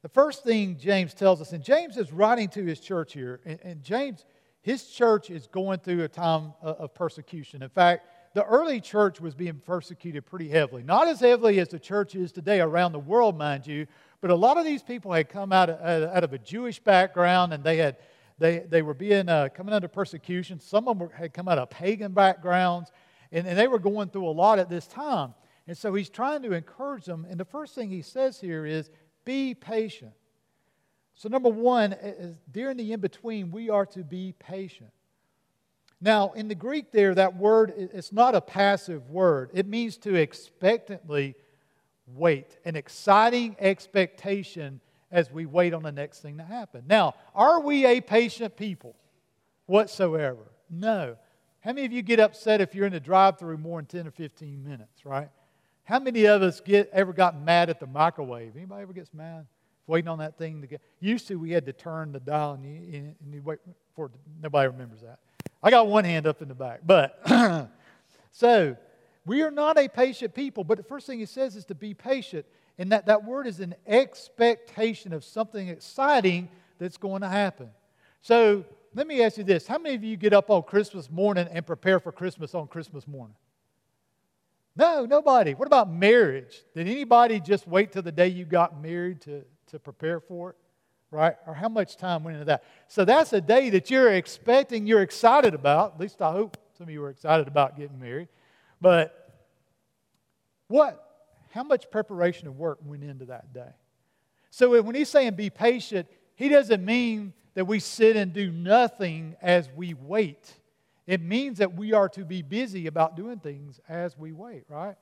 the 0.00 0.08
first 0.08 0.44
thing 0.44 0.78
James 0.78 1.12
tells 1.12 1.42
us, 1.42 1.52
and 1.52 1.62
James 1.62 1.98
is 1.98 2.10
writing 2.12 2.48
to 2.50 2.64
his 2.64 2.80
church 2.80 3.12
here, 3.12 3.40
and, 3.44 3.82
James 3.82 4.24
his 4.62 4.86
church 4.86 5.28
is 5.28 5.46
going 5.46 5.78
through 5.80 6.04
a 6.04 6.08
time 6.08 6.54
of 6.62 6.94
persecution. 6.94 7.62
In 7.62 7.68
fact, 7.68 8.06
the 8.34 8.44
early 8.44 8.80
church 8.80 9.20
was 9.20 9.34
being 9.34 9.60
persecuted 9.64 10.26
pretty 10.26 10.48
heavily. 10.48 10.82
Not 10.82 11.06
as 11.06 11.20
heavily 11.20 11.60
as 11.60 11.68
the 11.68 11.78
church 11.78 12.16
is 12.16 12.32
today 12.32 12.60
around 12.60 12.92
the 12.92 12.98
world, 12.98 13.38
mind 13.38 13.66
you, 13.66 13.86
but 14.20 14.30
a 14.30 14.34
lot 14.34 14.58
of 14.58 14.64
these 14.64 14.82
people 14.82 15.12
had 15.12 15.28
come 15.28 15.52
out 15.52 15.70
of, 15.70 15.80
out 15.80 16.24
of 16.24 16.32
a 16.32 16.38
Jewish 16.38 16.80
background 16.80 17.54
and 17.54 17.62
they, 17.62 17.76
had, 17.76 17.96
they, 18.38 18.58
they 18.58 18.82
were 18.82 18.94
being, 18.94 19.28
uh, 19.28 19.48
coming 19.54 19.72
under 19.72 19.86
persecution. 19.86 20.58
Some 20.58 20.88
of 20.88 20.98
them 20.98 21.10
had 21.10 21.32
come 21.32 21.46
out 21.46 21.58
of 21.58 21.70
pagan 21.70 22.12
backgrounds 22.12 22.90
and, 23.30 23.46
and 23.46 23.56
they 23.56 23.68
were 23.68 23.78
going 23.78 24.08
through 24.08 24.26
a 24.26 24.30
lot 24.30 24.58
at 24.58 24.68
this 24.68 24.88
time. 24.88 25.34
And 25.68 25.78
so 25.78 25.94
he's 25.94 26.10
trying 26.10 26.42
to 26.42 26.52
encourage 26.52 27.04
them. 27.04 27.26
And 27.30 27.38
the 27.38 27.44
first 27.44 27.74
thing 27.74 27.88
he 27.88 28.02
says 28.02 28.40
here 28.40 28.66
is 28.66 28.90
be 29.24 29.54
patient. 29.54 30.12
So, 31.14 31.28
number 31.28 31.48
one, 31.48 31.94
during 32.50 32.76
the 32.76 32.92
in 32.92 33.00
between, 33.00 33.52
we 33.52 33.70
are 33.70 33.86
to 33.86 34.02
be 34.02 34.34
patient. 34.38 34.90
Now, 36.04 36.32
in 36.32 36.48
the 36.48 36.54
Greek, 36.54 36.92
there, 36.92 37.14
that 37.14 37.34
word, 37.34 37.72
it's 37.78 38.12
not 38.12 38.34
a 38.34 38.40
passive 38.42 39.08
word. 39.08 39.48
It 39.54 39.66
means 39.66 39.96
to 39.98 40.14
expectantly 40.14 41.34
wait, 42.06 42.58
an 42.66 42.76
exciting 42.76 43.56
expectation 43.58 44.82
as 45.10 45.30
we 45.30 45.46
wait 45.46 45.72
on 45.72 45.82
the 45.82 45.90
next 45.90 46.20
thing 46.20 46.36
to 46.36 46.44
happen. 46.44 46.84
Now, 46.86 47.14
are 47.34 47.58
we 47.58 47.86
a 47.86 48.02
patient 48.02 48.54
people 48.54 48.94
whatsoever? 49.64 50.52
No. 50.68 51.16
How 51.60 51.72
many 51.72 51.86
of 51.86 51.92
you 51.92 52.02
get 52.02 52.20
upset 52.20 52.60
if 52.60 52.74
you're 52.74 52.84
in 52.84 52.92
the 52.92 53.00
drive 53.00 53.38
through 53.38 53.56
more 53.56 53.78
than 53.78 53.86
10 53.86 54.08
or 54.08 54.10
15 54.10 54.62
minutes, 54.62 55.06
right? 55.06 55.30
How 55.84 56.00
many 56.00 56.26
of 56.26 56.42
us 56.42 56.60
get 56.60 56.90
ever 56.92 57.14
got 57.14 57.40
mad 57.40 57.70
at 57.70 57.80
the 57.80 57.86
microwave? 57.86 58.54
Anybody 58.54 58.82
ever 58.82 58.92
gets 58.92 59.14
mad? 59.14 59.46
waiting 59.86 60.08
on 60.08 60.18
that 60.18 60.38
thing 60.38 60.62
to 60.62 60.66
get. 60.66 60.80
Used 61.00 61.28
to, 61.28 61.36
we 61.36 61.50
had 61.50 61.66
to 61.66 61.72
turn 61.72 62.12
the 62.12 62.20
dial 62.20 62.54
and 62.54 62.64
you, 62.64 63.14
and 63.20 63.34
you 63.34 63.42
wait 63.42 63.58
for 63.94 64.06
it. 64.06 64.12
Nobody 64.42 64.68
remembers 64.68 65.00
that. 65.02 65.18
I 65.64 65.70
got 65.70 65.86
one 65.86 66.04
hand 66.04 66.26
up 66.26 66.42
in 66.42 66.48
the 66.48 66.54
back. 66.54 66.80
But, 66.84 67.18
so, 68.30 68.76
we 69.24 69.40
are 69.40 69.50
not 69.50 69.78
a 69.78 69.88
patient 69.88 70.34
people, 70.34 70.62
but 70.62 70.76
the 70.76 70.84
first 70.84 71.06
thing 71.06 71.18
he 71.18 71.24
says 71.24 71.56
is 71.56 71.64
to 71.66 71.74
be 71.74 71.94
patient. 71.94 72.44
And 72.76 72.92
that, 72.92 73.06
that 73.06 73.24
word 73.24 73.46
is 73.46 73.60
an 73.60 73.74
expectation 73.86 75.14
of 75.14 75.24
something 75.24 75.68
exciting 75.68 76.50
that's 76.78 76.98
going 76.98 77.22
to 77.22 77.28
happen. 77.28 77.70
So, 78.20 78.66
let 78.94 79.06
me 79.06 79.22
ask 79.22 79.38
you 79.38 79.44
this. 79.44 79.66
How 79.66 79.78
many 79.78 79.94
of 79.94 80.04
you 80.04 80.18
get 80.18 80.34
up 80.34 80.50
on 80.50 80.64
Christmas 80.64 81.10
morning 81.10 81.48
and 81.50 81.66
prepare 81.66 81.98
for 81.98 82.12
Christmas 82.12 82.54
on 82.54 82.68
Christmas 82.68 83.08
morning? 83.08 83.34
No, 84.76 85.06
nobody. 85.06 85.54
What 85.54 85.66
about 85.66 85.90
marriage? 85.90 86.62
Did 86.74 86.88
anybody 86.88 87.40
just 87.40 87.66
wait 87.66 87.90
till 87.90 88.02
the 88.02 88.12
day 88.12 88.28
you 88.28 88.44
got 88.44 88.82
married 88.82 89.22
to, 89.22 89.44
to 89.68 89.78
prepare 89.78 90.20
for 90.20 90.50
it, 90.50 90.56
right? 91.14 91.36
Or 91.46 91.54
how 91.54 91.68
much 91.68 91.96
time 91.96 92.24
went 92.24 92.34
into 92.34 92.46
that? 92.46 92.64
So 92.88 93.04
that's 93.04 93.32
a 93.32 93.40
day 93.40 93.70
that 93.70 93.90
you're 93.90 94.12
expecting, 94.12 94.86
you're 94.86 95.02
excited 95.02 95.54
about. 95.54 95.94
At 95.94 96.00
least 96.00 96.20
I 96.20 96.32
hope 96.32 96.58
some 96.76 96.88
of 96.88 96.92
you 96.92 97.00
were 97.00 97.10
excited 97.10 97.48
about 97.48 97.78
getting 97.78 97.98
married. 98.00 98.28
But 98.80 99.30
what? 100.68 101.00
How 101.52 101.62
much 101.62 101.90
preparation 101.90 102.48
and 102.48 102.58
work 102.58 102.80
went 102.84 103.04
into 103.04 103.26
that 103.26 103.54
day? 103.54 103.70
So 104.50 104.82
when 104.82 104.94
he's 104.94 105.08
saying 105.08 105.34
be 105.34 105.50
patient, 105.50 106.08
he 106.34 106.48
doesn't 106.48 106.84
mean 106.84 107.32
that 107.54 107.66
we 107.66 107.78
sit 107.78 108.16
and 108.16 108.32
do 108.32 108.50
nothing 108.50 109.36
as 109.40 109.68
we 109.74 109.94
wait. 109.94 110.52
It 111.06 111.20
means 111.20 111.58
that 111.58 111.74
we 111.74 111.92
are 111.92 112.08
to 112.10 112.24
be 112.24 112.42
busy 112.42 112.86
about 112.86 113.16
doing 113.16 113.38
things 113.38 113.80
as 113.88 114.18
we 114.18 114.32
wait, 114.32 114.64
right? 114.68 114.96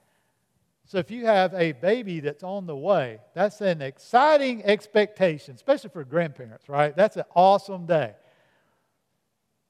So 0.93 0.99
if 0.99 1.11
you 1.11 1.25
have 1.25 1.55
a 1.55 1.73
baby 1.73 2.21
that's 2.21 2.43
on 2.43 2.67
the 2.67 2.77
way, 2.77 3.19
that's 3.33 3.63
an 3.63 3.81
exciting 3.81 4.63
expectation, 4.63 5.55
especially 5.55 5.89
for 5.89 6.05
grandparents, 6.05 6.69
right? 6.69 6.95
That's 6.95 7.17
an 7.17 7.25
awesome 7.35 7.87
day. 7.87 8.13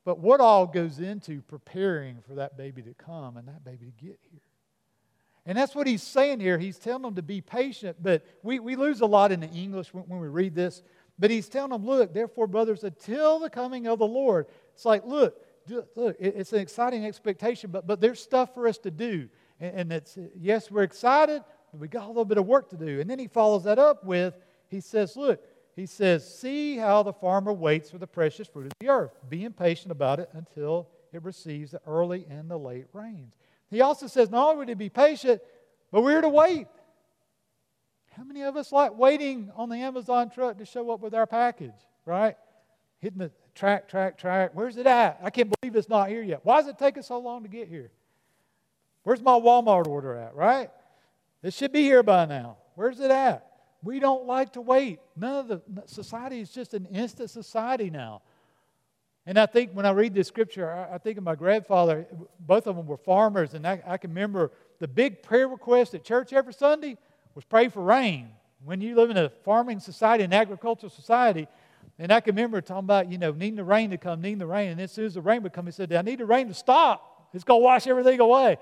But 0.04 0.18
what 0.18 0.40
all 0.40 0.66
goes 0.66 0.98
into 0.98 1.40
preparing 1.42 2.16
for 2.26 2.34
that 2.34 2.56
baby 2.56 2.82
to 2.82 2.94
come 2.94 3.36
and 3.36 3.46
that 3.46 3.64
baby 3.64 3.86
to 3.86 4.04
get 4.04 4.18
here? 4.32 4.40
And 5.46 5.56
that's 5.56 5.76
what 5.76 5.86
he's 5.86 6.02
saying 6.02 6.40
here. 6.40 6.58
He's 6.58 6.76
telling 6.76 7.02
them 7.02 7.14
to 7.14 7.22
be 7.22 7.40
patient, 7.40 7.98
but 8.02 8.26
we, 8.42 8.58
we 8.58 8.74
lose 8.74 9.00
a 9.00 9.06
lot 9.06 9.30
in 9.30 9.38
the 9.38 9.50
English 9.50 9.94
when, 9.94 10.02
when 10.08 10.18
we 10.18 10.26
read 10.26 10.56
this. 10.56 10.82
But 11.20 11.30
he's 11.30 11.48
telling 11.48 11.70
them, 11.70 11.86
look, 11.86 12.12
therefore, 12.12 12.48
brothers, 12.48 12.82
until 12.82 13.38
the 13.38 13.48
coming 13.48 13.86
of 13.86 14.00
the 14.00 14.08
Lord. 14.08 14.48
It's 14.74 14.84
like, 14.84 15.04
look, 15.06 15.40
look, 15.94 16.16
it's 16.18 16.52
an 16.52 16.58
exciting 16.58 17.06
expectation, 17.06 17.70
but, 17.70 17.86
but 17.86 18.00
there's 18.00 18.20
stuff 18.20 18.54
for 18.54 18.66
us 18.66 18.78
to 18.78 18.90
do. 18.90 19.28
And, 19.62 19.74
and 19.76 19.92
it's, 19.92 20.18
yes, 20.38 20.70
we're 20.70 20.82
excited, 20.82 21.42
but 21.70 21.80
we 21.80 21.88
got 21.88 22.04
a 22.04 22.08
little 22.08 22.26
bit 22.26 22.36
of 22.36 22.46
work 22.46 22.68
to 22.70 22.76
do. 22.76 23.00
And 23.00 23.08
then 23.08 23.18
he 23.18 23.28
follows 23.28 23.64
that 23.64 23.78
up 23.78 24.04
with, 24.04 24.34
he 24.68 24.80
says, 24.80 25.16
look, 25.16 25.40
he 25.74 25.86
says, 25.86 26.28
see 26.38 26.76
how 26.76 27.02
the 27.02 27.12
farmer 27.12 27.52
waits 27.52 27.90
for 27.90 27.98
the 27.98 28.06
precious 28.06 28.48
fruit 28.48 28.66
of 28.66 28.72
the 28.80 28.88
earth, 28.88 29.12
being 29.30 29.52
patient 29.52 29.92
about 29.92 30.18
it 30.18 30.28
until 30.34 30.88
it 31.12 31.22
receives 31.22 31.70
the 31.70 31.80
early 31.86 32.26
and 32.28 32.50
the 32.50 32.58
late 32.58 32.86
rains. 32.92 33.34
He 33.70 33.80
also 33.80 34.06
says, 34.06 34.28
not 34.28 34.52
only 34.52 34.66
to 34.66 34.74
be 34.74 34.90
patient, 34.90 35.40
but 35.90 36.02
we're 36.02 36.20
to 36.20 36.28
wait. 36.28 36.66
How 38.10 38.24
many 38.24 38.42
of 38.42 38.56
us 38.56 38.72
like 38.72 38.98
waiting 38.98 39.50
on 39.56 39.70
the 39.70 39.76
Amazon 39.76 40.28
truck 40.28 40.58
to 40.58 40.66
show 40.66 40.90
up 40.90 41.00
with 41.00 41.14
our 41.14 41.26
package, 41.26 41.70
right? 42.04 42.36
Hitting 42.98 43.18
the 43.18 43.30
track, 43.54 43.88
track, 43.88 44.18
track. 44.18 44.50
Where's 44.52 44.76
it 44.76 44.86
at? 44.86 45.20
I 45.22 45.30
can't 45.30 45.52
believe 45.60 45.74
it's 45.76 45.88
not 45.88 46.10
here 46.10 46.22
yet. 46.22 46.40
Why 46.42 46.60
does 46.60 46.68
it 46.68 46.78
take 46.78 46.98
us 46.98 47.08
so 47.08 47.18
long 47.18 47.44
to 47.44 47.48
get 47.48 47.68
here? 47.68 47.90
Where's 49.02 49.20
my 49.20 49.32
Walmart 49.32 49.86
order 49.86 50.16
at, 50.16 50.34
right? 50.34 50.70
It 51.42 51.54
should 51.54 51.72
be 51.72 51.82
here 51.82 52.02
by 52.02 52.24
now. 52.26 52.56
Where's 52.74 53.00
it 53.00 53.10
at? 53.10 53.46
We 53.82 53.98
don't 53.98 54.26
like 54.26 54.52
to 54.52 54.60
wait. 54.60 55.00
None 55.16 55.36
of 55.36 55.48
the 55.48 55.60
society 55.86 56.40
is 56.40 56.50
just 56.50 56.72
an 56.72 56.86
instant 56.86 57.30
society 57.30 57.90
now. 57.90 58.22
And 59.26 59.38
I 59.38 59.46
think 59.46 59.72
when 59.72 59.86
I 59.86 59.90
read 59.90 60.14
this 60.14 60.28
scripture, 60.28 60.88
I, 60.92 60.98
think 60.98 61.18
of 61.18 61.24
my 61.24 61.34
grandfather. 61.34 62.06
Both 62.40 62.66
of 62.66 62.76
them 62.76 62.86
were 62.86 62.96
farmers, 62.96 63.54
and 63.54 63.66
I, 63.66 63.80
I 63.86 63.96
can 63.96 64.10
remember 64.10 64.50
the 64.80 64.88
big 64.88 65.22
prayer 65.22 65.46
request 65.46 65.94
at 65.94 66.04
church 66.04 66.32
every 66.32 66.52
Sunday 66.52 66.96
was 67.34 67.44
pray 67.44 67.68
for 67.68 67.82
rain. 67.82 68.30
When 68.64 68.80
you 68.80 68.94
live 68.94 69.10
in 69.10 69.16
a 69.16 69.28
farming 69.44 69.80
society, 69.80 70.24
an 70.24 70.32
agricultural 70.32 70.90
society, 70.90 71.46
and 71.98 72.12
I 72.12 72.20
can 72.20 72.34
remember 72.34 72.60
talking 72.60 72.84
about, 72.84 73.10
you 73.10 73.18
know, 73.18 73.32
needing 73.32 73.56
the 73.56 73.64
rain 73.64 73.90
to 73.90 73.98
come, 73.98 74.20
needing 74.20 74.38
the 74.38 74.46
rain. 74.46 74.70
And 74.70 74.80
as 74.80 74.92
soon 74.92 75.06
as 75.06 75.14
the 75.14 75.20
rain 75.20 75.42
would 75.42 75.52
come, 75.52 75.66
he 75.66 75.72
said, 75.72 75.92
I 75.92 76.02
need 76.02 76.18
the 76.18 76.26
rain 76.26 76.48
to 76.48 76.54
stop. 76.54 77.28
It's 77.32 77.44
going 77.44 77.60
to 77.60 77.64
wash 77.64 77.86
everything 77.86 78.20
away. 78.20 78.58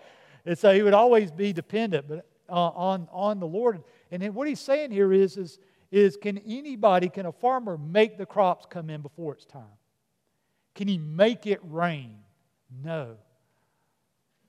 And 0.47 0.59
so 0.59 0.73
he 0.73 0.83
would 0.83 0.95
always 0.95 1.31
be 1.31 1.53
dependent 1.53 2.09
but, 2.09 2.27
uh, 2.49 2.53
on, 2.53 3.09
on 3.13 3.41
the 3.41 3.47
Lord. 3.47 3.83
And 4.11 4.23
then 4.23 4.35
what 4.35 4.49
he's 4.49 4.61
saying 4.61 4.91
here 4.91 5.13
is, 5.13 5.37
is, 5.37 5.59
is 5.91 6.17
can 6.17 6.39
anybody, 6.39 7.09
can 7.09 7.27
a 7.27 7.33
farmer 7.33 7.79
make 7.79 8.19
the 8.19 8.27
crops 8.27 8.67
come 8.69 8.91
in 8.91 9.01
before 9.01 9.35
it's 9.35 9.45
time? 9.45 9.65
Can 10.75 10.89
he 10.89 10.99
make 10.99 11.47
it 11.47 11.61
rain? 11.63 12.17
No. 12.83 13.17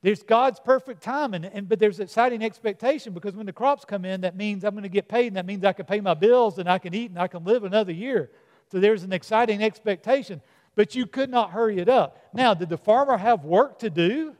There's 0.02 0.24
God's 0.24 0.58
perfect 0.58 1.00
time, 1.00 1.32
and, 1.32 1.44
and, 1.44 1.68
but 1.68 1.78
there's 1.78 2.00
exciting 2.00 2.42
expectation 2.42 3.12
because 3.12 3.36
when 3.36 3.46
the 3.46 3.52
crops 3.52 3.84
come 3.84 4.04
in, 4.04 4.22
that 4.22 4.36
means 4.36 4.64
I'm 4.64 4.72
going 4.72 4.82
to 4.82 4.88
get 4.88 5.08
paid, 5.08 5.28
and 5.28 5.36
that 5.36 5.46
means 5.46 5.64
I 5.64 5.72
can 5.72 5.86
pay 5.86 6.00
my 6.00 6.14
bills, 6.14 6.58
and 6.58 6.68
I 6.68 6.78
can 6.78 6.92
eat, 6.92 7.10
and 7.10 7.18
I 7.18 7.28
can 7.28 7.44
live 7.44 7.62
another 7.62 7.92
year. 7.92 8.30
So 8.72 8.80
there's 8.80 9.04
an 9.04 9.12
exciting 9.12 9.62
expectation, 9.62 10.40
but 10.74 10.96
you 10.96 11.06
could 11.06 11.30
not 11.30 11.50
hurry 11.50 11.78
it 11.78 11.88
up. 11.88 12.18
Now, 12.32 12.52
did 12.52 12.68
the 12.68 12.78
farmer 12.78 13.16
have 13.16 13.44
work 13.44 13.78
to 13.80 13.90
do? 13.90 14.34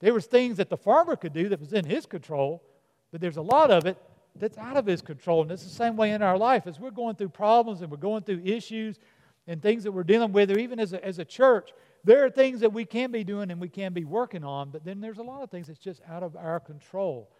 There 0.00 0.14
was 0.14 0.26
things 0.26 0.58
that 0.58 0.70
the 0.70 0.76
farmer 0.76 1.16
could 1.16 1.32
do 1.32 1.48
that 1.48 1.60
was 1.60 1.72
in 1.72 1.84
his 1.84 2.06
control, 2.06 2.62
but 3.10 3.20
there's 3.20 3.36
a 3.36 3.42
lot 3.42 3.70
of 3.70 3.86
it 3.86 3.96
that's 4.36 4.58
out 4.58 4.76
of 4.76 4.86
his 4.86 5.02
control. 5.02 5.42
And 5.42 5.50
it's 5.50 5.64
the 5.64 5.70
same 5.70 5.96
way 5.96 6.12
in 6.12 6.22
our 6.22 6.38
life. 6.38 6.66
As 6.66 6.78
we're 6.78 6.90
going 6.90 7.16
through 7.16 7.30
problems 7.30 7.80
and 7.80 7.90
we're 7.90 7.96
going 7.96 8.22
through 8.22 8.42
issues 8.44 8.98
and 9.46 9.60
things 9.60 9.82
that 9.84 9.92
we're 9.92 10.04
dealing 10.04 10.32
with, 10.32 10.50
or 10.50 10.58
even 10.58 10.78
as 10.78 10.92
a, 10.92 11.04
as 11.04 11.18
a 11.18 11.24
church, 11.24 11.70
there 12.04 12.24
are 12.24 12.30
things 12.30 12.60
that 12.60 12.72
we 12.72 12.84
can 12.84 13.10
be 13.10 13.24
doing 13.24 13.50
and 13.50 13.60
we 13.60 13.68
can 13.68 13.92
be 13.92 14.04
working 14.04 14.44
on, 14.44 14.70
but 14.70 14.84
then 14.84 15.00
there's 15.00 15.18
a 15.18 15.22
lot 15.22 15.42
of 15.42 15.50
things 15.50 15.66
that's 15.66 15.80
just 15.80 16.00
out 16.08 16.22
of 16.22 16.36
our 16.36 16.60
control. 16.60 17.30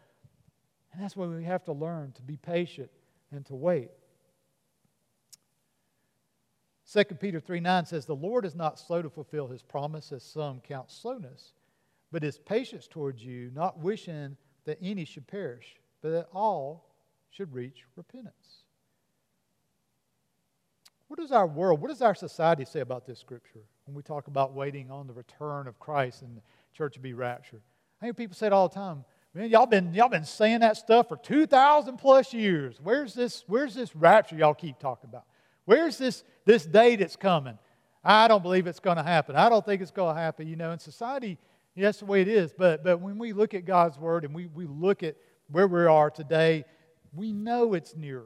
And 0.92 1.02
that's 1.02 1.16
why 1.16 1.26
we 1.26 1.44
have 1.44 1.64
to 1.64 1.72
learn 1.72 2.12
to 2.12 2.22
be 2.22 2.36
patient 2.36 2.90
and 3.30 3.46
to 3.46 3.54
wait. 3.54 3.90
2 6.92 7.04
Peter 7.04 7.38
3 7.38 7.60
9 7.60 7.84
says, 7.84 8.06
The 8.06 8.16
Lord 8.16 8.46
is 8.46 8.54
not 8.54 8.78
slow 8.78 9.02
to 9.02 9.10
fulfill 9.10 9.46
his 9.46 9.62
promise, 9.62 10.10
as 10.10 10.24
some 10.24 10.60
count 10.60 10.90
slowness, 10.90 11.52
but 12.12 12.24
is 12.24 12.38
patience 12.38 12.88
towards 12.88 13.24
you, 13.24 13.50
not 13.54 13.78
wishing 13.78 14.36
that 14.64 14.78
any 14.82 15.04
should 15.04 15.26
perish, 15.26 15.76
but 16.02 16.10
that 16.10 16.28
all 16.32 16.86
should 17.30 17.52
reach 17.52 17.84
repentance. 17.96 18.64
What 21.08 21.18
does 21.18 21.32
our 21.32 21.46
world, 21.46 21.80
what 21.80 21.88
does 21.88 22.02
our 22.02 22.14
society 22.14 22.64
say 22.64 22.80
about 22.80 23.06
this 23.06 23.18
scripture 23.18 23.62
when 23.86 23.94
we 23.94 24.02
talk 24.02 24.26
about 24.26 24.54
waiting 24.54 24.90
on 24.90 25.06
the 25.06 25.12
return 25.14 25.66
of 25.66 25.78
Christ 25.78 26.22
and 26.22 26.36
the 26.36 26.42
church 26.74 26.94
to 26.94 27.00
be 27.00 27.14
raptured? 27.14 27.62
I 28.00 28.06
hear 28.06 28.14
people 28.14 28.36
say 28.36 28.46
it 28.46 28.52
all 28.52 28.68
the 28.68 28.74
time. 28.74 29.04
Man, 29.34 29.50
y'all 29.50 29.66
been 29.66 29.92
y'all 29.94 30.08
been 30.08 30.24
saying 30.24 30.60
that 30.60 30.76
stuff 30.76 31.08
for 31.08 31.16
two 31.16 31.46
thousand 31.46 31.98
plus 31.98 32.32
years. 32.32 32.78
Where's 32.82 33.14
this? 33.14 33.44
Where's 33.46 33.74
this 33.74 33.94
rapture 33.94 34.36
y'all 34.36 34.54
keep 34.54 34.78
talking 34.78 35.08
about? 35.08 35.24
Where's 35.64 35.98
this 35.98 36.24
this 36.44 36.64
day 36.64 36.96
that's 36.96 37.16
coming? 37.16 37.58
I 38.02 38.28
don't 38.28 38.42
believe 38.42 38.66
it's 38.66 38.80
going 38.80 38.96
to 38.96 39.02
happen. 39.02 39.36
I 39.36 39.48
don't 39.48 39.64
think 39.64 39.82
it's 39.82 39.90
going 39.90 40.14
to 40.14 40.20
happen. 40.20 40.46
You 40.46 40.56
know, 40.56 40.72
in 40.72 40.78
society, 40.78 41.36
that's 41.84 41.98
the 41.98 42.06
way 42.06 42.20
it 42.20 42.28
is. 42.28 42.52
But 42.52 42.84
but 42.84 43.00
when 43.00 43.18
we 43.18 43.32
look 43.32 43.54
at 43.54 43.64
God's 43.64 43.98
word 43.98 44.24
and 44.24 44.34
we 44.34 44.46
we 44.46 44.66
look 44.66 45.02
at 45.02 45.16
where 45.50 45.66
we 45.66 45.84
are 45.84 46.10
today, 46.10 46.64
we 47.12 47.32
know 47.32 47.74
it's 47.74 47.94
near. 47.96 48.24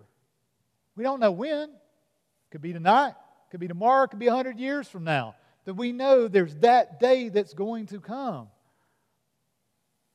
We 0.96 1.04
don't 1.04 1.20
know 1.20 1.32
when. 1.32 1.70
Could 2.50 2.62
be 2.62 2.72
tonight, 2.72 3.14
could 3.50 3.60
be 3.60 3.68
tomorrow, 3.68 4.06
could 4.06 4.18
be 4.18 4.26
100 4.26 4.58
years 4.58 4.86
from 4.86 5.04
now. 5.04 5.36
That 5.64 5.74
we 5.74 5.92
know 5.92 6.28
there's 6.28 6.54
that 6.56 7.00
day 7.00 7.30
that's 7.30 7.54
going 7.54 7.86
to 7.86 8.00
come. 8.00 8.48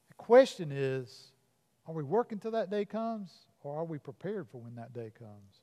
The 0.10 0.16
question 0.16 0.72
is 0.72 1.32
are 1.88 1.94
we 1.94 2.04
working 2.04 2.38
till 2.40 2.52
that 2.52 2.70
day 2.70 2.86
comes, 2.86 3.32
or 3.62 3.80
are 3.80 3.86
we 3.86 3.98
prepared 3.98 4.48
for 4.50 4.62
when 4.62 4.76
that 4.76 4.94
day 4.94 5.12
comes? 5.18 5.62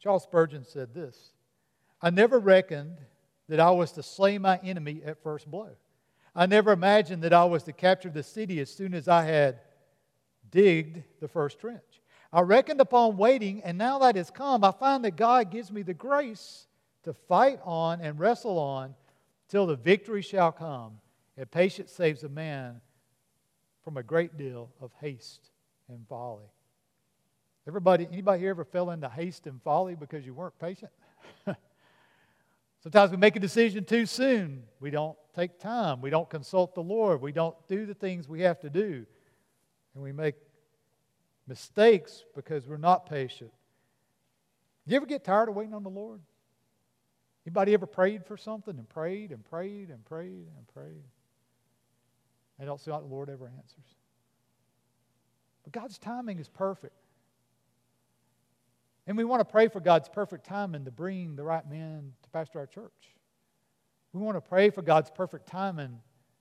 Charles 0.00 0.22
Spurgeon 0.22 0.64
said 0.64 0.94
this 0.94 1.32
I 2.00 2.10
never 2.10 2.38
reckoned 2.38 2.98
that 3.48 3.60
I 3.60 3.70
was 3.70 3.92
to 3.92 4.02
slay 4.02 4.38
my 4.38 4.58
enemy 4.62 5.02
at 5.04 5.22
first 5.22 5.50
blow. 5.50 5.70
I 6.34 6.46
never 6.46 6.72
imagined 6.72 7.22
that 7.22 7.32
I 7.32 7.44
was 7.44 7.62
to 7.64 7.72
capture 7.72 8.10
the 8.10 8.22
city 8.22 8.60
as 8.60 8.70
soon 8.70 8.94
as 8.94 9.08
I 9.08 9.24
had 9.24 9.60
digged 10.50 11.02
the 11.20 11.28
first 11.28 11.58
trench. 11.58 11.82
I 12.32 12.42
reckoned 12.42 12.80
upon 12.80 13.16
waiting, 13.16 13.62
and 13.62 13.78
now 13.78 13.98
that 14.00 14.16
has 14.16 14.30
come, 14.30 14.62
I 14.62 14.70
find 14.70 15.04
that 15.04 15.16
God 15.16 15.50
gives 15.50 15.72
me 15.72 15.82
the 15.82 15.94
grace 15.94 16.66
to 17.04 17.14
fight 17.14 17.58
on 17.64 18.00
and 18.00 18.18
wrestle 18.18 18.58
on 18.58 18.94
till 19.48 19.66
the 19.66 19.76
victory 19.76 20.22
shall 20.22 20.52
come. 20.52 21.00
And 21.36 21.50
patience 21.50 21.90
saves 21.92 22.24
a 22.24 22.28
man 22.28 22.80
from 23.82 23.96
a 23.96 24.02
great 24.02 24.36
deal 24.36 24.70
of 24.80 24.90
haste 25.00 25.50
and 25.88 26.06
folly. 26.08 26.44
Everybody, 27.66 28.06
anybody 28.10 28.40
here 28.40 28.50
ever 28.50 28.64
fell 28.64 28.90
into 28.90 29.08
haste 29.08 29.46
and 29.46 29.62
folly 29.62 29.94
because 29.94 30.26
you 30.26 30.34
weren't 30.34 30.58
patient? 30.58 30.90
Sometimes 32.82 33.10
we 33.10 33.16
make 33.16 33.36
a 33.36 33.40
decision 33.40 33.84
too 33.84 34.06
soon. 34.06 34.62
We 34.80 34.90
don't 34.90 35.16
take 35.34 35.58
time. 35.58 36.00
We 36.00 36.10
don't 36.10 36.30
consult 36.30 36.74
the 36.74 36.82
Lord. 36.82 37.20
We 37.20 37.32
don't 37.32 37.56
do 37.66 37.86
the 37.86 37.94
things 37.94 38.28
we 38.28 38.42
have 38.42 38.60
to 38.60 38.70
do. 38.70 39.04
And 39.94 40.02
we 40.02 40.12
make 40.12 40.36
mistakes 41.46 42.24
because 42.36 42.66
we're 42.66 42.76
not 42.76 43.08
patient. 43.08 43.50
You 44.86 44.96
ever 44.96 45.06
get 45.06 45.24
tired 45.24 45.48
of 45.48 45.56
waiting 45.56 45.74
on 45.74 45.82
the 45.82 45.90
Lord? 45.90 46.20
Anybody 47.46 47.74
ever 47.74 47.86
prayed 47.86 48.24
for 48.26 48.36
something 48.36 48.78
and 48.78 48.88
prayed 48.88 49.32
and 49.32 49.44
prayed 49.44 49.90
and 49.90 50.04
prayed 50.04 50.48
and 50.56 50.68
prayed? 50.72 51.04
I 52.60 52.64
don't 52.64 52.80
see 52.80 52.90
how 52.90 53.00
the 53.00 53.06
Lord 53.06 53.28
ever 53.28 53.46
answers. 53.46 53.94
But 55.64 55.72
God's 55.72 55.98
timing 55.98 56.38
is 56.38 56.48
perfect. 56.48 56.94
And 59.08 59.16
we 59.16 59.24
want 59.24 59.40
to 59.40 59.44
pray 59.50 59.68
for 59.68 59.80
God's 59.80 60.06
perfect 60.06 60.44
timing 60.44 60.84
to 60.84 60.90
bring 60.90 61.34
the 61.34 61.42
right 61.42 61.68
men 61.68 62.12
to 62.22 62.28
pastor 62.28 62.58
our 62.58 62.66
church. 62.66 63.16
We 64.12 64.20
want 64.20 64.36
to 64.36 64.42
pray 64.42 64.68
for 64.68 64.82
God's 64.82 65.10
perfect 65.10 65.46
timing 65.46 65.98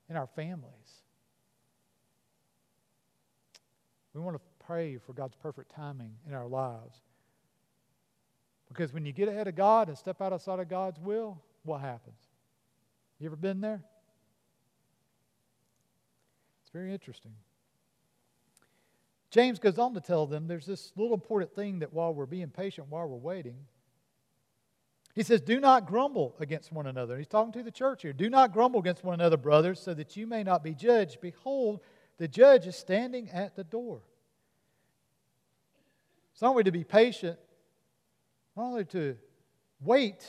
in 0.10 0.17
our 0.17 0.27
families. 0.27 1.01
We 4.13 4.19
want 4.19 4.36
to 4.36 4.41
pray 4.65 4.97
for 4.97 5.13
God's 5.13 5.36
perfect 5.36 5.71
timing 5.71 6.12
in 6.27 6.34
our 6.34 6.45
lives. 6.45 6.99
Because 8.67 8.93
when 8.93 9.06
you 9.06 9.13
get 9.13 9.30
ahead 9.30 9.47
of 9.47 9.56
God 9.56 9.88
and 9.88 9.97
step 9.97 10.21
outside 10.21 10.60
of 10.60 10.67
God's 10.67 10.99
will, 10.99 11.41
what 11.63 11.80
happens? 11.80 12.19
You 13.17 13.27
ever 13.27 13.38
been 13.38 13.62
there? 13.62 13.82
It's 16.63 16.71
very 16.73 16.91
interesting. 16.91 17.32
James 19.38 19.60
goes 19.60 19.78
on 19.78 19.93
to 19.93 20.02
tell 20.02 20.26
them 20.26 20.47
there's 20.47 20.65
this 20.65 20.91
little 20.95 21.13
important 21.13 21.54
thing 21.54 21.78
that 21.78 21.93
while 21.93 22.12
we're 22.12 22.26
being 22.26 22.50
patient, 22.50 22.88
while 22.89 23.08
we're 23.08 23.17
waiting, 23.17 23.56
he 25.13 25.21
says, 25.21 25.41
Do 25.41 25.60
not 25.60 25.86
grumble 25.86 26.36
against 26.39 26.71
one 26.71 26.88
another. 26.88 27.19
He's 27.19 27.28
talking 27.28 27.54
to 27.54 27.62
the 27.62 27.69
church 27.69 28.02
here. 28.02 28.13
Do 28.13 28.32
not 28.32 28.52
grumble 28.52 28.80
against 28.80 29.04
one 29.04 29.13
another, 29.13 29.38
brothers, 29.38 29.80
so 29.80 29.93
that 29.93 30.17
you 30.17 30.26
may 30.26 30.41
not 30.41 30.63
be 30.63 30.73
judged. 30.73 31.21
Behold, 31.21 31.82
the 32.17 32.28
judge 32.28 32.65
is 32.65 32.76
standing 32.76 33.30
at 33.30 33.56
the 33.56 33.63
door. 33.63 34.02
Not 36.41 36.50
only 36.50 36.63
to 36.63 36.71
be 36.71 36.84
patient, 36.84 37.38
not 38.56 38.63
only 38.63 38.86
to 38.86 39.17
wait, 39.80 40.26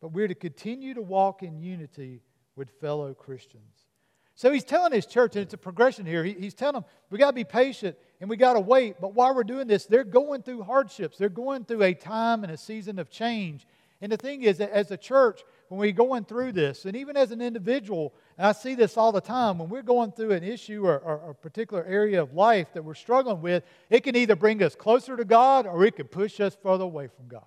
but 0.00 0.12
we're 0.12 0.28
to 0.28 0.36
continue 0.36 0.94
to 0.94 1.02
walk 1.02 1.42
in 1.42 1.58
unity 1.58 2.22
with 2.54 2.70
fellow 2.80 3.14
Christians. 3.14 3.88
So 4.34 4.50
he's 4.50 4.64
telling 4.64 4.92
his 4.92 5.06
church, 5.06 5.36
and 5.36 5.42
it's 5.42 5.54
a 5.54 5.58
progression 5.58 6.06
here. 6.06 6.24
He, 6.24 6.32
he's 6.32 6.54
telling 6.54 6.74
them, 6.74 6.84
we 7.10 7.18
got 7.18 7.28
to 7.28 7.34
be 7.34 7.44
patient 7.44 7.96
and 8.22 8.30
we 8.30 8.36
got 8.36 8.52
to 8.52 8.60
wait. 8.60 9.00
But 9.00 9.14
while 9.14 9.34
we're 9.34 9.42
doing 9.42 9.66
this, 9.66 9.84
they're 9.84 10.04
going 10.04 10.42
through 10.42 10.62
hardships. 10.62 11.18
They're 11.18 11.28
going 11.28 11.64
through 11.64 11.82
a 11.82 11.92
time 11.92 12.44
and 12.44 12.52
a 12.52 12.56
season 12.56 13.00
of 13.00 13.10
change. 13.10 13.66
And 14.00 14.12
the 14.12 14.16
thing 14.16 14.44
is 14.44 14.58
that 14.58 14.70
as 14.70 14.92
a 14.92 14.96
church, 14.96 15.40
when 15.66 15.80
we're 15.80 15.90
going 15.90 16.24
through 16.24 16.52
this, 16.52 16.84
and 16.84 16.94
even 16.94 17.16
as 17.16 17.32
an 17.32 17.42
individual, 17.42 18.14
and 18.38 18.46
I 18.46 18.52
see 18.52 18.76
this 18.76 18.96
all 18.96 19.10
the 19.10 19.20
time, 19.20 19.58
when 19.58 19.68
we're 19.68 19.82
going 19.82 20.12
through 20.12 20.30
an 20.30 20.44
issue 20.44 20.86
or, 20.86 21.00
or, 21.00 21.30
a 21.30 21.34
particular 21.34 21.84
area 21.84 22.22
of 22.22 22.32
life 22.32 22.68
that 22.74 22.84
we're 22.84 22.94
struggling 22.94 23.42
with, 23.42 23.64
it 23.90 24.04
can 24.04 24.14
either 24.14 24.36
bring 24.36 24.62
us 24.62 24.76
closer 24.76 25.16
to 25.16 25.24
God 25.24 25.66
or 25.66 25.84
it 25.84 25.96
can 25.96 26.06
push 26.06 26.38
us 26.38 26.56
further 26.62 26.84
away 26.84 27.08
from 27.08 27.26
God. 27.26 27.42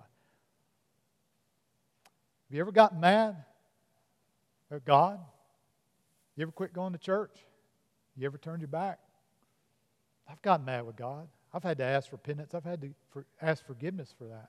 Have 2.48 2.54
you 2.54 2.60
ever 2.60 2.72
gotten 2.72 3.00
mad 3.00 3.34
at 4.70 4.84
God? 4.84 5.20
You 6.36 6.42
ever 6.42 6.52
quit 6.52 6.74
going 6.74 6.92
to 6.92 6.98
church? 6.98 7.32
You 8.14 8.26
ever 8.26 8.36
turned 8.36 8.60
your 8.60 8.68
back? 8.68 8.98
I've 10.28 10.42
gotten 10.42 10.66
mad 10.66 10.86
with 10.86 10.96
God. 10.96 11.28
I've 11.52 11.62
had 11.62 11.78
to 11.78 11.84
ask 11.84 12.12
repentance. 12.12 12.54
I've 12.54 12.64
had 12.64 12.80
to 12.82 12.94
for, 13.10 13.24
ask 13.40 13.64
forgiveness 13.66 14.14
for 14.16 14.24
that. 14.24 14.48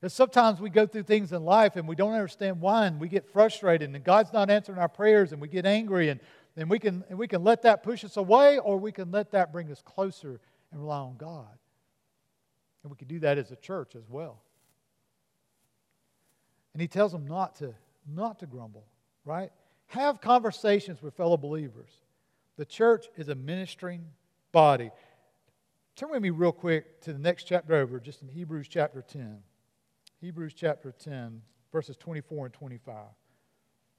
Because 0.00 0.14
sometimes 0.14 0.60
we 0.60 0.70
go 0.70 0.86
through 0.86 1.02
things 1.02 1.32
in 1.32 1.44
life 1.44 1.76
and 1.76 1.86
we 1.86 1.94
don't 1.94 2.12
understand 2.12 2.60
why, 2.60 2.86
and 2.86 2.98
we 2.98 3.08
get 3.08 3.30
frustrated, 3.30 3.94
and 3.94 4.02
God's 4.02 4.32
not 4.32 4.48
answering 4.48 4.78
our 4.78 4.88
prayers, 4.88 5.32
and 5.32 5.40
we 5.40 5.48
get 5.48 5.66
angry, 5.66 6.08
and, 6.08 6.20
and, 6.56 6.70
we, 6.70 6.78
can, 6.78 7.04
and 7.10 7.18
we 7.18 7.28
can 7.28 7.44
let 7.44 7.62
that 7.62 7.82
push 7.82 8.02
us 8.04 8.16
away, 8.16 8.58
or 8.58 8.78
we 8.78 8.92
can 8.92 9.10
let 9.10 9.32
that 9.32 9.52
bring 9.52 9.70
us 9.70 9.82
closer 9.84 10.40
and 10.72 10.80
rely 10.80 10.98
on 10.98 11.16
God. 11.18 11.58
And 12.82 12.90
we 12.90 12.96
can 12.96 13.08
do 13.08 13.18
that 13.20 13.36
as 13.36 13.50
a 13.50 13.56
church 13.56 13.94
as 13.94 14.08
well. 14.08 14.40
And 16.72 16.80
he 16.80 16.88
tells 16.88 17.12
them 17.12 17.26
not 17.26 17.56
to, 17.56 17.74
not 18.06 18.38
to 18.38 18.46
grumble, 18.46 18.86
right? 19.26 19.50
Have 19.88 20.20
conversations 20.20 21.02
with 21.02 21.14
fellow 21.14 21.36
believers. 21.36 21.90
The 22.56 22.64
church 22.64 23.06
is 23.16 23.28
a 23.28 23.34
ministering 23.34 24.06
body. 24.52 24.90
Turn 25.96 26.10
with 26.10 26.22
me 26.22 26.30
real 26.30 26.52
quick 26.52 27.00
to 27.02 27.12
the 27.12 27.18
next 27.18 27.44
chapter 27.44 27.74
over, 27.74 28.00
just 28.00 28.22
in 28.22 28.28
Hebrews 28.28 28.68
chapter 28.68 29.02
10. 29.02 29.38
Hebrews 30.20 30.54
chapter 30.54 30.92
10, 30.92 31.42
verses 31.72 31.96
24 31.96 32.46
and 32.46 32.54
25. 32.54 32.94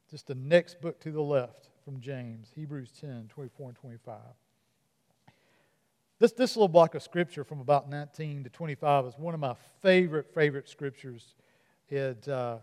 Just 0.10 0.28
the 0.28 0.36
next 0.36 0.82
book 0.82 1.00
to 1.02 1.12
the 1.12 1.22
left 1.22 1.70
from 1.86 2.00
James, 2.00 2.52
Hebrews 2.56 2.92
10, 3.00 3.28
24 3.30 3.70
and 3.70 3.78
25. 3.78 4.16
This, 6.20 6.32
this 6.34 6.56
little 6.56 6.68
block 6.68 6.94
of 6.94 7.02
scripture 7.02 7.44
from 7.44 7.62
about 7.62 7.90
19 7.90 8.44
to 8.44 8.50
25 8.50 9.06
is 9.06 9.14
one 9.18 9.34
of 9.34 9.40
my 9.40 9.56
favorite, 9.82 10.32
favorite 10.34 10.70
scriptures. 10.70 11.34
It, 11.90 12.28
uh, 12.28 12.58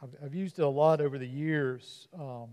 I've, 0.00 0.14
I've, 0.24 0.34
used 0.34 0.60
it 0.60 0.62
a 0.62 0.68
lot 0.68 1.00
over 1.00 1.18
the 1.18 1.26
years, 1.26 2.06
um, 2.16 2.50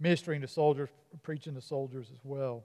ministering 0.00 0.40
to 0.40 0.48
soldiers, 0.48 0.88
preaching 1.22 1.54
to 1.56 1.60
soldiers 1.60 2.08
as 2.10 2.20
well. 2.24 2.64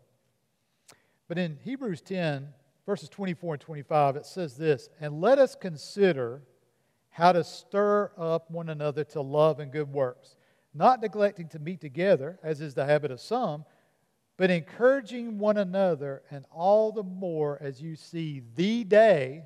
But 1.28 1.38
in 1.38 1.58
Hebrews 1.63 2.02
10, 2.02 2.48
verses 2.86 3.10
24 3.10 3.56
and 3.56 3.62
25, 3.62 4.16
it 4.16 4.26
says 4.26 4.56
this 4.56 4.90
And 5.00 5.22
let 5.22 5.40
us 5.40 5.56
consider 5.56 6.42
how 7.10 7.32
to 7.32 7.44
stir 7.44 8.12
up 8.18 8.50
one 8.52 8.70
another 8.70 9.04
to 9.04 9.22
love 9.22 9.60
and 9.60 9.72
good 9.72 9.92
works, 9.92 10.36
not 10.74 11.02
neglecting 11.02 11.48
to 11.50 11.60
meet 11.60 11.82
together, 11.82 12.40
as 12.44 12.62
is 12.62 12.74
the 12.74 12.86
habit 12.86 13.12
of 13.12 13.20
some, 13.20 13.66
but 14.38 14.52
encouraging 14.52 15.40
one 15.40 15.58
another, 15.58 16.22
and 16.30 16.46
all 16.52 16.92
the 16.92 17.04
more 17.04 17.58
as 17.60 17.82
you 17.82 17.96
see 17.96 18.44
the 18.56 18.84
day, 18.84 19.46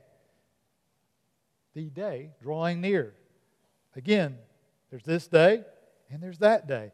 the 1.73 1.89
day 1.89 2.31
drawing 2.41 2.81
near. 2.81 3.13
Again, 3.95 4.37
There's 4.89 5.03
this 5.03 5.27
day 5.27 5.63
and 6.09 6.21
there's 6.21 6.39
that 6.39 6.67
day. 6.67 6.91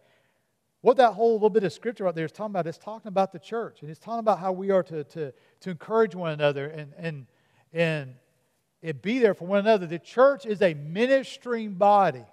What 0.88 0.96
that 0.96 1.16
whole 1.16 1.34
little 1.34 1.50
bit 1.50 1.66
of 1.66 1.74
scripture 1.74 2.06
right 2.06 2.16
there 2.16 2.24
is 2.24 2.32
talking 2.32 2.52
about 2.52 2.66
is 2.66 2.78
talking 2.78 3.10
about 3.10 3.34
the 3.34 3.40
church. 3.40 3.82
And 3.82 3.92
it's 3.92 4.00
talking 4.00 4.22
about 4.22 4.40
how 4.40 4.54
we 4.54 4.72
are 4.72 4.84
to, 4.84 5.04
to, 5.04 5.34
to 5.60 5.70
encourage 5.70 6.16
one 6.16 6.32
another 6.32 6.68
and, 6.68 6.94
and, 6.98 7.26
and, 7.74 8.16
and 8.82 9.02
be 9.02 9.20
there 9.20 9.34
for 9.34 9.46
one 9.46 9.60
another. 9.60 9.86
The 9.86 10.00
church 10.00 10.46
is 10.46 10.62
a 10.62 10.76
ministering 10.76 11.74
body. 11.74 12.24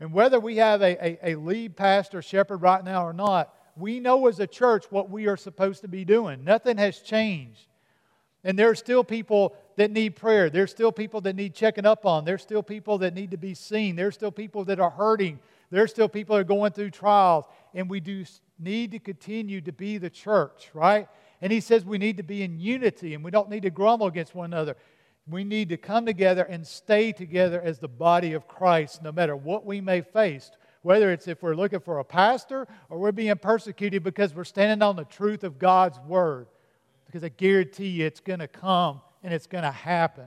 And 0.00 0.12
whether 0.12 0.40
we 0.40 0.56
have 0.56 0.82
a, 0.82 0.98
a, 1.00 1.34
a 1.34 1.34
lead 1.36 1.76
pastor, 1.76 2.22
shepherd 2.22 2.56
right 2.56 2.82
now 2.84 3.06
or 3.06 3.12
not, 3.12 3.54
we 3.76 4.00
know 4.00 4.26
as 4.26 4.40
a 4.40 4.48
church 4.48 4.86
what 4.90 5.08
we 5.08 5.28
are 5.28 5.36
supposed 5.36 5.82
to 5.82 5.88
be 5.88 6.04
doing. 6.04 6.42
Nothing 6.42 6.76
has 6.78 6.98
changed. 6.98 7.68
And 8.42 8.58
there 8.58 8.68
are 8.68 8.74
still 8.74 9.04
people 9.04 9.54
that 9.76 9.92
need 9.92 10.16
prayer. 10.16 10.50
There's 10.50 10.72
still 10.72 10.90
people 10.90 11.20
that 11.20 11.36
need 11.36 11.54
checking 11.54 11.86
up 11.86 12.04
on. 12.04 12.24
There's 12.24 12.42
still 12.42 12.64
people 12.64 12.98
that 12.98 13.14
need 13.14 13.30
to 13.30 13.38
be 13.38 13.54
seen. 13.54 13.94
There's 13.94 14.14
still 14.16 14.32
people 14.32 14.64
that 14.64 14.80
are 14.80 14.90
hurting. 14.90 15.38
There's 15.70 15.90
still 15.90 16.08
people 16.08 16.36
that 16.36 16.42
are 16.42 16.44
going 16.44 16.72
through 16.72 16.90
trials. 16.90 17.46
And 17.74 17.88
we 17.90 18.00
do 18.00 18.24
need 18.58 18.92
to 18.92 18.98
continue 18.98 19.60
to 19.62 19.72
be 19.72 19.98
the 19.98 20.10
church, 20.10 20.70
right? 20.74 21.08
And 21.40 21.52
he 21.52 21.60
says 21.60 21.84
we 21.84 21.98
need 21.98 22.16
to 22.18 22.22
be 22.22 22.42
in 22.42 22.58
unity 22.58 23.14
and 23.14 23.24
we 23.24 23.30
don't 23.30 23.50
need 23.50 23.62
to 23.62 23.70
grumble 23.70 24.06
against 24.06 24.34
one 24.34 24.52
another. 24.52 24.76
We 25.26 25.42
need 25.42 25.70
to 25.70 25.76
come 25.76 26.06
together 26.06 26.42
and 26.44 26.66
stay 26.66 27.12
together 27.12 27.60
as 27.60 27.78
the 27.78 27.88
body 27.88 28.34
of 28.34 28.46
Christ 28.46 29.02
no 29.02 29.10
matter 29.10 29.34
what 29.34 29.64
we 29.64 29.80
may 29.80 30.02
face. 30.02 30.50
Whether 30.82 31.12
it's 31.12 31.28
if 31.28 31.42
we're 31.42 31.54
looking 31.54 31.80
for 31.80 31.98
a 31.98 32.04
pastor 32.04 32.68
or 32.90 32.98
we're 32.98 33.12
being 33.12 33.36
persecuted 33.36 34.02
because 34.02 34.34
we're 34.34 34.44
standing 34.44 34.82
on 34.82 34.96
the 34.96 35.04
truth 35.04 35.42
of 35.42 35.58
God's 35.58 35.98
word. 36.00 36.46
Because 37.06 37.24
I 37.24 37.30
guarantee 37.30 37.88
you 37.88 38.06
it's 38.06 38.20
going 38.20 38.40
to 38.40 38.48
come 38.48 39.00
and 39.22 39.32
it's 39.32 39.46
going 39.46 39.64
to 39.64 39.70
happen. 39.70 40.26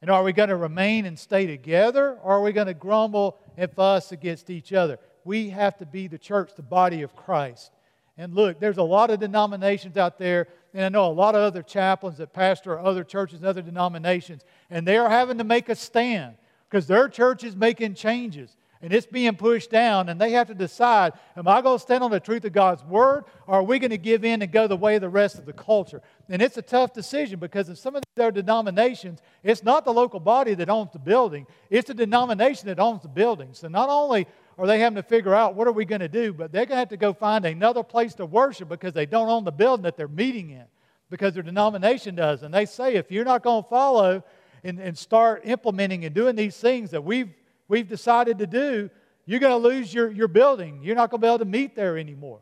And 0.00 0.10
are 0.10 0.22
we 0.22 0.32
going 0.32 0.48
to 0.48 0.56
remain 0.56 1.04
and 1.04 1.18
stay 1.18 1.46
together 1.46 2.18
or 2.22 2.34
are 2.34 2.42
we 2.42 2.52
going 2.52 2.66
to 2.68 2.74
grumble 2.74 3.38
and 3.56 3.70
fuss 3.70 4.12
against 4.12 4.48
each 4.48 4.72
other? 4.72 4.98
We 5.24 5.50
have 5.50 5.76
to 5.78 5.86
be 5.86 6.06
the 6.06 6.18
church, 6.18 6.52
the 6.56 6.62
body 6.62 7.02
of 7.02 7.14
Christ. 7.14 7.72
And 8.16 8.34
look, 8.34 8.60
there's 8.60 8.78
a 8.78 8.82
lot 8.82 9.10
of 9.10 9.20
denominations 9.20 9.96
out 9.96 10.18
there, 10.18 10.48
and 10.74 10.84
I 10.84 10.88
know 10.88 11.06
a 11.06 11.12
lot 11.12 11.34
of 11.34 11.42
other 11.42 11.62
chaplains 11.62 12.18
that 12.18 12.32
pastor 12.32 12.78
other 12.78 13.04
churches 13.04 13.38
and 13.38 13.46
other 13.46 13.62
denominations, 13.62 14.44
and 14.70 14.86
they 14.86 14.96
are 14.96 15.08
having 15.08 15.38
to 15.38 15.44
make 15.44 15.68
a 15.68 15.74
stand 15.74 16.34
because 16.68 16.86
their 16.86 17.08
church 17.08 17.44
is 17.44 17.56
making 17.56 17.94
changes 17.94 18.56
and 18.82 18.94
it's 18.94 19.06
being 19.06 19.36
pushed 19.36 19.70
down, 19.70 20.08
and 20.08 20.18
they 20.18 20.32
have 20.32 20.46
to 20.48 20.54
decide 20.54 21.12
am 21.36 21.46
I 21.46 21.60
going 21.60 21.78
to 21.78 21.82
stand 21.82 22.02
on 22.02 22.10
the 22.10 22.20
truth 22.20 22.44
of 22.44 22.52
God's 22.52 22.82
word, 22.84 23.24
or 23.46 23.56
are 23.56 23.62
we 23.62 23.78
going 23.78 23.90
to 23.90 23.98
give 23.98 24.24
in 24.24 24.40
and 24.40 24.50
go 24.50 24.66
the 24.66 24.76
way 24.76 24.94
of 24.94 25.02
the 25.02 25.08
rest 25.08 25.38
of 25.38 25.44
the 25.44 25.52
culture? 25.52 26.00
And 26.28 26.40
it's 26.40 26.56
a 26.56 26.62
tough 26.62 26.92
decision 26.92 27.38
because 27.38 27.68
in 27.68 27.76
some 27.76 27.94
of 27.94 28.02
their 28.16 28.30
denominations, 28.30 29.20
it's 29.42 29.62
not 29.62 29.84
the 29.84 29.92
local 29.92 30.20
body 30.20 30.54
that 30.54 30.70
owns 30.70 30.92
the 30.92 30.98
building, 30.98 31.46
it's 31.68 31.88
the 31.88 31.94
denomination 31.94 32.68
that 32.68 32.80
owns 32.80 33.02
the 33.02 33.08
building. 33.08 33.50
So 33.52 33.68
not 33.68 33.90
only 33.90 34.26
are 34.56 34.66
they 34.66 34.78
having 34.78 34.96
to 34.96 35.02
figure 35.02 35.34
out 35.34 35.54
what 35.54 35.66
are 35.66 35.72
we 35.72 35.84
going 35.84 36.00
to 36.00 36.08
do, 36.08 36.32
but 36.32 36.52
they're 36.52 36.66
going 36.66 36.76
to 36.76 36.80
have 36.80 36.88
to 36.88 36.96
go 36.96 37.12
find 37.12 37.44
another 37.44 37.82
place 37.82 38.14
to 38.14 38.26
worship 38.26 38.68
because 38.68 38.94
they 38.94 39.06
don't 39.06 39.28
own 39.28 39.44
the 39.44 39.52
building 39.52 39.84
that 39.84 39.96
they're 39.96 40.08
meeting 40.08 40.50
in 40.50 40.64
because 41.10 41.34
their 41.34 41.42
denomination 41.42 42.14
does. 42.14 42.42
And 42.42 42.54
they 42.54 42.66
say 42.66 42.94
if 42.94 43.10
you're 43.10 43.24
not 43.24 43.42
going 43.42 43.62
to 43.62 43.68
follow 43.68 44.22
and, 44.64 44.78
and 44.78 44.96
start 44.96 45.42
implementing 45.44 46.04
and 46.04 46.14
doing 46.14 46.36
these 46.36 46.56
things 46.56 46.90
that 46.90 47.02
we've 47.02 47.32
we've 47.70 47.88
decided 47.88 48.38
to 48.38 48.46
do, 48.46 48.90
you're 49.24 49.40
going 49.40 49.62
to 49.62 49.68
lose 49.68 49.94
your, 49.94 50.10
your 50.10 50.28
building. 50.28 50.80
You're 50.82 50.96
not 50.96 51.10
going 51.10 51.20
to 51.20 51.24
be 51.24 51.28
able 51.28 51.38
to 51.38 51.44
meet 51.44 51.76
there 51.76 51.96
anymore. 51.96 52.40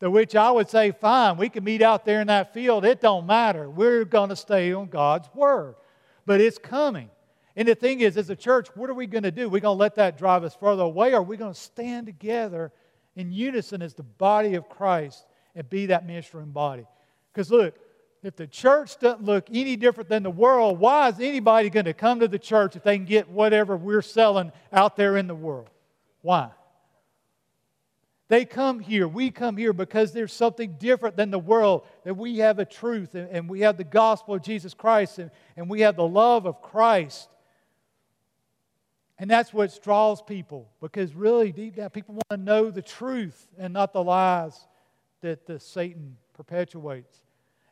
To 0.00 0.10
which 0.10 0.36
I 0.36 0.50
would 0.50 0.68
say, 0.68 0.92
fine, 0.92 1.38
we 1.38 1.48
can 1.48 1.64
meet 1.64 1.82
out 1.82 2.04
there 2.04 2.20
in 2.20 2.28
that 2.28 2.54
field. 2.54 2.84
It 2.84 3.00
don't 3.00 3.26
matter. 3.26 3.68
We're 3.68 4.04
going 4.04 4.28
to 4.28 4.36
stay 4.36 4.72
on 4.72 4.86
God's 4.88 5.28
word. 5.34 5.74
But 6.24 6.40
it's 6.40 6.58
coming. 6.58 7.10
And 7.56 7.66
the 7.66 7.74
thing 7.74 8.00
is, 8.00 8.16
as 8.16 8.30
a 8.30 8.36
church, 8.36 8.68
what 8.76 8.88
are 8.88 8.94
we 8.94 9.06
going 9.06 9.24
to 9.24 9.32
do? 9.32 9.48
We're 9.48 9.60
going 9.60 9.76
to 9.76 9.80
let 9.80 9.96
that 9.96 10.16
drive 10.16 10.44
us 10.44 10.54
further 10.54 10.84
away, 10.84 11.12
or 11.12 11.16
are 11.16 11.22
we 11.22 11.36
going 11.36 11.52
to 11.52 11.58
stand 11.58 12.06
together 12.06 12.70
in 13.16 13.32
unison 13.32 13.82
as 13.82 13.94
the 13.94 14.04
body 14.04 14.54
of 14.54 14.68
Christ 14.68 15.26
and 15.56 15.68
be 15.68 15.86
that 15.86 16.06
ministering 16.06 16.52
body? 16.52 16.86
Because 17.32 17.50
look, 17.50 17.74
if 18.22 18.36
the 18.36 18.46
church 18.46 18.98
doesn't 18.98 19.24
look 19.24 19.46
any 19.52 19.76
different 19.76 20.08
than 20.08 20.22
the 20.22 20.30
world, 20.30 20.78
why 20.78 21.08
is 21.08 21.20
anybody 21.20 21.70
going 21.70 21.86
to 21.86 21.94
come 21.94 22.20
to 22.20 22.28
the 22.28 22.38
church 22.38 22.74
if 22.74 22.82
they 22.82 22.96
can 22.96 23.06
get 23.06 23.28
whatever 23.28 23.76
we're 23.76 24.02
selling 24.02 24.52
out 24.72 24.96
there 24.96 25.16
in 25.16 25.26
the 25.26 25.34
world? 25.34 25.70
Why? 26.22 26.50
They 28.28 28.44
come 28.44 28.80
here, 28.80 29.08
we 29.08 29.30
come 29.30 29.56
here 29.56 29.72
because 29.72 30.12
there's 30.12 30.32
something 30.32 30.76
different 30.78 31.16
than 31.16 31.30
the 31.30 31.38
world, 31.38 31.86
that 32.04 32.14
we 32.14 32.38
have 32.38 32.58
a 32.58 32.64
truth 32.64 33.14
and, 33.14 33.28
and 33.30 33.48
we 33.48 33.60
have 33.60 33.78
the 33.78 33.84
gospel 33.84 34.34
of 34.34 34.42
Jesus 34.42 34.74
Christ 34.74 35.18
and, 35.18 35.30
and 35.56 35.70
we 35.70 35.80
have 35.80 35.96
the 35.96 36.06
love 36.06 36.44
of 36.44 36.60
Christ. 36.60 37.28
And 39.18 39.30
that's 39.30 39.52
what 39.52 39.76
draws 39.82 40.20
people 40.20 40.68
because 40.80 41.14
really, 41.14 41.52
deep 41.52 41.76
down, 41.76 41.90
people 41.90 42.14
want 42.14 42.28
to 42.30 42.36
know 42.36 42.70
the 42.70 42.82
truth 42.82 43.48
and 43.58 43.72
not 43.72 43.92
the 43.92 44.04
lies 44.04 44.66
that 45.22 45.46
the 45.46 45.58
Satan 45.58 46.16
perpetuates. 46.34 47.18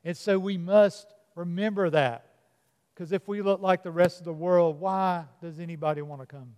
And 0.07 0.17
so 0.17 0.39
we 0.39 0.57
must 0.57 1.13
remember 1.35 1.91
that. 1.91 2.27
Because 2.95 3.11
if 3.11 3.27
we 3.27 3.43
look 3.43 3.61
like 3.61 3.83
the 3.83 3.91
rest 3.91 4.21
of 4.21 4.25
the 4.25 4.33
world, 4.33 4.79
why 4.79 5.25
does 5.43 5.59
anybody 5.59 6.01
want 6.01 6.23
to 6.23 6.27
come 6.27 6.55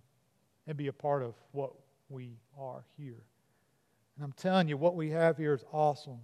and 0.67 0.77
be 0.77 0.85
a 0.85 0.93
part 0.93 1.23
of 1.23 1.33
what 1.51 1.73
we 2.09 2.37
are 2.59 2.85
here? 2.95 3.23
And 4.15 4.23
I'm 4.23 4.33
telling 4.33 4.67
you, 4.67 4.77
what 4.77 4.95
we 4.95 5.09
have 5.09 5.35
here 5.35 5.55
is 5.55 5.65
awesome. 5.73 6.19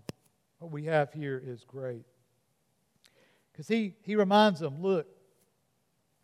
What 0.60 0.72
we 0.72 0.86
have 0.86 1.12
here 1.14 1.42
is 1.44 1.64
great. 1.64 2.06
Because 3.52 3.68
he, 3.68 3.96
he 4.04 4.16
reminds 4.16 4.60
them 4.60 4.80
look, 4.80 5.08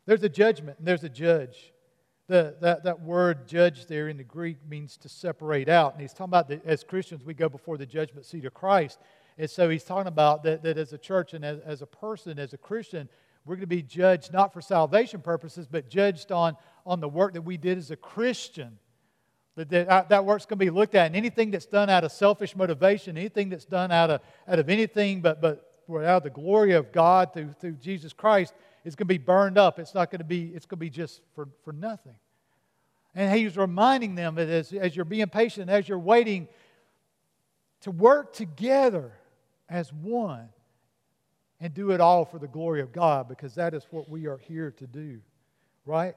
there's 0.05 0.21
a 0.21 0.29
judgment 0.29 0.77
and 0.77 0.87
there's 0.87 1.03
a 1.03 1.09
judge. 1.09 1.73
The, 2.27 2.57
that, 2.61 2.83
that 2.83 3.01
word 3.01 3.47
judge 3.47 3.87
there 3.87 4.07
in 4.07 4.17
the 4.17 4.23
Greek 4.23 4.57
means 4.69 4.97
to 4.97 5.09
separate 5.09 5.67
out. 5.67 5.93
And 5.93 6.01
he's 6.01 6.13
talking 6.13 6.25
about 6.25 6.47
that 6.49 6.63
as 6.63 6.83
Christians, 6.83 7.25
we 7.25 7.33
go 7.33 7.49
before 7.49 7.77
the 7.77 7.87
judgment 7.87 8.27
seat 8.27 8.45
of 8.45 8.53
Christ. 8.53 8.99
And 9.41 9.49
so 9.49 9.69
he's 9.69 9.83
talking 9.83 10.07
about 10.07 10.43
that, 10.43 10.61
that 10.61 10.77
as 10.77 10.93
a 10.93 10.99
church 10.99 11.33
and 11.33 11.43
as, 11.43 11.57
as 11.61 11.81
a 11.81 11.87
person, 11.87 12.37
as 12.37 12.53
a 12.53 12.59
Christian, 12.59 13.09
we're 13.43 13.55
going 13.55 13.61
to 13.61 13.67
be 13.67 13.81
judged 13.81 14.31
not 14.31 14.53
for 14.53 14.61
salvation 14.61 15.19
purposes, 15.19 15.67
but 15.67 15.89
judged 15.89 16.31
on, 16.31 16.55
on 16.85 16.99
the 16.99 17.09
work 17.09 17.33
that 17.33 17.41
we 17.41 17.57
did 17.57 17.79
as 17.79 17.89
a 17.89 17.95
Christian. 17.95 18.77
That, 19.55 19.69
that, 19.69 20.09
that 20.09 20.25
work's 20.25 20.45
going 20.45 20.59
to 20.59 20.65
be 20.65 20.69
looked 20.69 20.93
at. 20.93 21.07
And 21.07 21.15
anything 21.15 21.49
that's 21.49 21.65
done 21.65 21.89
out 21.89 22.03
of 22.03 22.11
selfish 22.11 22.55
motivation, 22.55 23.17
anything 23.17 23.49
that's 23.49 23.65
done 23.65 23.91
out 23.91 24.11
of, 24.11 24.21
out 24.47 24.59
of 24.59 24.69
anything 24.69 25.21
but, 25.21 25.41
but 25.41 25.67
out 25.89 26.17
of 26.17 26.23
the 26.23 26.29
glory 26.29 26.73
of 26.73 26.91
God 26.91 27.33
through, 27.33 27.55
through 27.59 27.77
Jesus 27.77 28.13
Christ 28.13 28.53
is 28.85 28.95
going 28.95 29.07
to 29.07 29.13
be 29.13 29.17
burned 29.17 29.57
up. 29.57 29.79
It's 29.79 29.95
not 29.95 30.11
going 30.11 30.19
to 30.19 30.23
be, 30.23 30.51
it's 30.53 30.67
going 30.67 30.77
to 30.77 30.81
be 30.81 30.91
just 30.91 31.21
for, 31.33 31.49
for 31.63 31.73
nothing. 31.73 32.13
And 33.15 33.35
he's 33.35 33.57
reminding 33.57 34.13
them 34.13 34.35
that 34.35 34.49
as, 34.49 34.71
as 34.71 34.95
you're 34.95 35.03
being 35.03 35.25
patient, 35.29 35.71
as 35.71 35.89
you're 35.89 35.97
waiting, 35.97 36.47
to 37.79 37.89
work 37.89 38.33
together 38.33 39.13
as 39.71 39.91
one 39.93 40.49
and 41.59 41.73
do 41.73 41.91
it 41.91 42.01
all 42.01 42.25
for 42.25 42.37
the 42.37 42.47
glory 42.47 42.81
of 42.81 42.91
God 42.91 43.27
because 43.29 43.55
that 43.55 43.73
is 43.73 43.87
what 43.89 44.09
we 44.09 44.27
are 44.27 44.37
here 44.37 44.71
to 44.71 44.85
do, 44.85 45.21
right? 45.85 46.15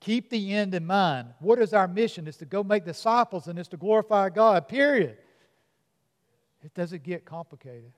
Keep 0.00 0.30
the 0.30 0.52
end 0.52 0.74
in 0.74 0.84
mind. 0.84 1.28
What 1.38 1.60
is 1.60 1.72
our 1.72 1.86
mission? 1.86 2.26
It's 2.26 2.38
to 2.38 2.46
go 2.46 2.64
make 2.64 2.84
disciples 2.84 3.46
and 3.46 3.58
it's 3.58 3.68
to 3.68 3.76
glorify 3.76 4.30
God, 4.30 4.66
period. 4.66 5.16
It 6.62 6.74
doesn't 6.74 7.04
get 7.04 7.24
complicated. 7.24 7.92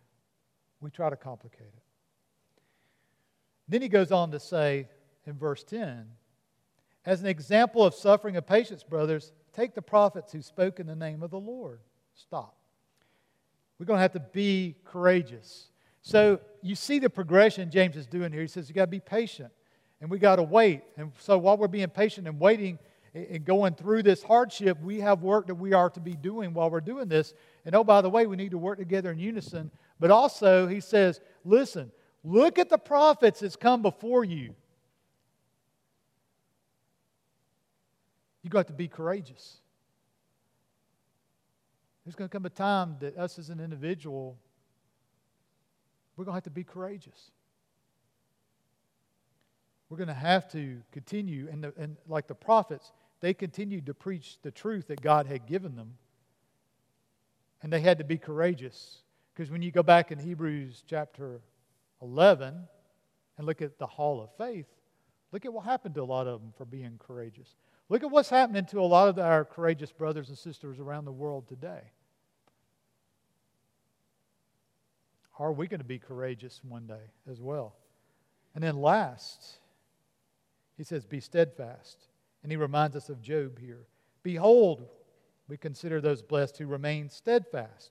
We 0.81 0.91
try 0.91 1.11
to 1.11 1.17
complicate 1.17 1.73
it. 1.75 1.83
Then 3.69 3.81
he 3.81 3.89
goes 3.89 4.13
on 4.13 4.33
to 4.33 4.41
say 4.41 4.89
in 5.27 5.39
verse 5.39 5.65
10 5.65 6.07
As 7.07 7.21
an 7.21 7.27
example 7.27 7.85
of 7.85 7.95
suffering 7.95 8.37
and 8.37 8.47
patience, 8.47 8.83
brothers, 8.83 9.33
take 9.53 9.75
the 9.75 9.83
prophets 9.83 10.33
who 10.33 10.43
spoke 10.43 10.79
in 10.79 10.87
the 10.87 10.97
name 10.97 11.23
of 11.23 11.31
the 11.31 11.41
Lord. 11.41 11.81
Stop. 12.15 12.57
We're 13.79 13.87
going 13.87 13.99
to 13.99 14.03
have 14.03 14.13
to 14.13 14.21
be 14.21 14.77
courageous. 14.85 15.69
So 16.03 16.41
you 16.63 16.75
see 16.75 16.99
the 16.99 17.11
progression 17.11 17.71
James 17.71 17.97
is 17.97 18.07
doing 18.07 18.33
here. 18.33 18.43
He 18.43 18.49
says 18.49 18.69
you 18.69 18.75
got 18.75 18.83
to 18.83 18.91
be 18.91 19.01
patient 19.01 19.53
and 20.01 20.11
we 20.11 20.19
got 20.19 20.37
to 20.37 20.43
wait. 20.43 20.83
And 20.97 21.13
so 21.19 21.39
while 21.39 21.57
we're 21.57 21.69
being 21.69 21.89
patient 21.89 22.27
and 22.27 22.39
waiting 22.39 22.79
and 23.15 23.45
going 23.45 23.75
through 23.75 24.03
this 24.03 24.23
hardship, 24.23 24.81
we 24.81 25.01
have 25.01 25.23
work 25.23 25.47
that 25.47 25.55
we 25.55 25.73
are 25.73 25.91
to 25.91 26.01
be 26.01 26.15
doing 26.15 26.55
while 26.55 26.71
we're 26.71 26.81
doing 26.81 27.09
this. 27.09 27.35
And 27.65 27.75
oh, 27.75 27.85
by 27.85 28.01
the 28.01 28.11
way, 28.11 28.27
we 28.27 28.37
need 28.37 28.51
to 28.51 28.59
work 28.59 28.79
together 28.79 29.13
in 29.13 29.19
unison. 29.19 29.71
But 30.01 30.11
also, 30.11 30.67
he 30.67 30.81
says, 30.81 31.21
listen, 31.45 31.93
look 32.25 32.59
at 32.59 32.69
the 32.69 32.79
prophets 32.79 33.41
that's 33.41 33.57
come 33.57 33.83
before 33.83 34.25
you. 34.25 34.55
You've 38.43 38.53
got 38.53 38.67
to 38.67 38.73
be 38.73 38.89
courageous. 38.89 39.62
There's 42.05 42.15
going 42.15 42.29
to 42.29 42.33
come 42.33 42.47
a 42.47 42.51
time 42.51 42.97
that 43.01 43.17
us 43.17 43.39
as 43.39 43.49
an 43.51 43.61
individual, 43.61 44.37
we're 46.17 46.25
going 46.25 46.33
to 46.33 46.37
have 46.37 46.45
to 46.45 46.51
be 46.51 46.65
courageous. 46.65 47.31
We're 49.89 49.99
going 49.99 50.09
to 50.09 50.15
have 50.15 50.51
to 50.53 50.79
continue, 50.91 51.49
and, 51.51 51.63
the, 51.63 51.75
and 51.77 51.97
like 52.09 52.27
the 52.27 52.35
prophets, 52.35 52.93
they 53.21 53.35
continued 53.35 53.87
to 53.87 53.95
preach 53.95 54.39
the 54.43 54.51
truth 54.51 54.89
that 54.89 55.01
God 55.01 55.27
had 55.27 55.47
given 55.47 55.77
them. 55.77 55.95
And 57.63 57.73
they 57.73 57.81
had 57.81 57.99
to 57.99 58.05
be 58.05 58.19
courageous. 58.19 59.03
Because 59.33 59.51
when 59.51 59.63
you 59.63 59.71
go 59.71 59.83
back 59.83 60.11
in 60.11 60.19
Hebrews 60.19 60.83
chapter 60.87 61.41
11 62.01 62.55
and 63.39 63.47
look 63.47 63.63
at 63.63 63.79
the 63.79 63.87
hall 63.87 64.21
of 64.21 64.31
faith, 64.37 64.67
look 65.31 65.45
at 65.45 65.53
what 65.53 65.65
happened 65.65 65.95
to 65.95 66.03
a 66.03 66.05
lot 66.05 66.27
of 66.27 66.41
them 66.41 66.53
for 66.57 66.65
being 66.65 66.99
courageous. 66.99 67.55
Look 67.93 68.03
at 68.03 68.11
what's 68.11 68.31
happening 68.31 68.65
to 68.65 68.81
a 68.81 68.89
lot 68.89 69.11
of 69.11 69.19
our 69.19 69.45
courageous 69.45 69.93
brothers 69.93 70.31
and 70.31 70.39
sisters 70.39 70.81
around 70.81 71.05
the 71.05 71.13
world 71.13 71.47
today. 71.47 71.83
Are 75.39 75.53
we 75.53 75.69
going 75.69 75.81
to 75.81 75.85
be 75.85 75.99
courageous 75.99 76.63
one 76.67 76.87
day 76.87 77.11
as 77.31 77.39
well? 77.39 77.77
And 78.55 78.65
then 78.65 78.79
last, 78.79 79.59
he 80.79 80.85
says, 80.85 81.05
Be 81.05 81.21
steadfast. 81.21 82.09
And 82.43 82.51
he 82.51 82.57
reminds 82.57 82.97
us 82.97 83.11
of 83.11 83.21
Job 83.21 83.59
here. 83.59 83.85
Behold, 84.23 84.89
we 85.47 85.59
consider 85.59 86.01
those 86.01 86.23
blessed 86.23 86.57
who 86.57 86.67
remain 86.69 87.11
steadfast. 87.11 87.91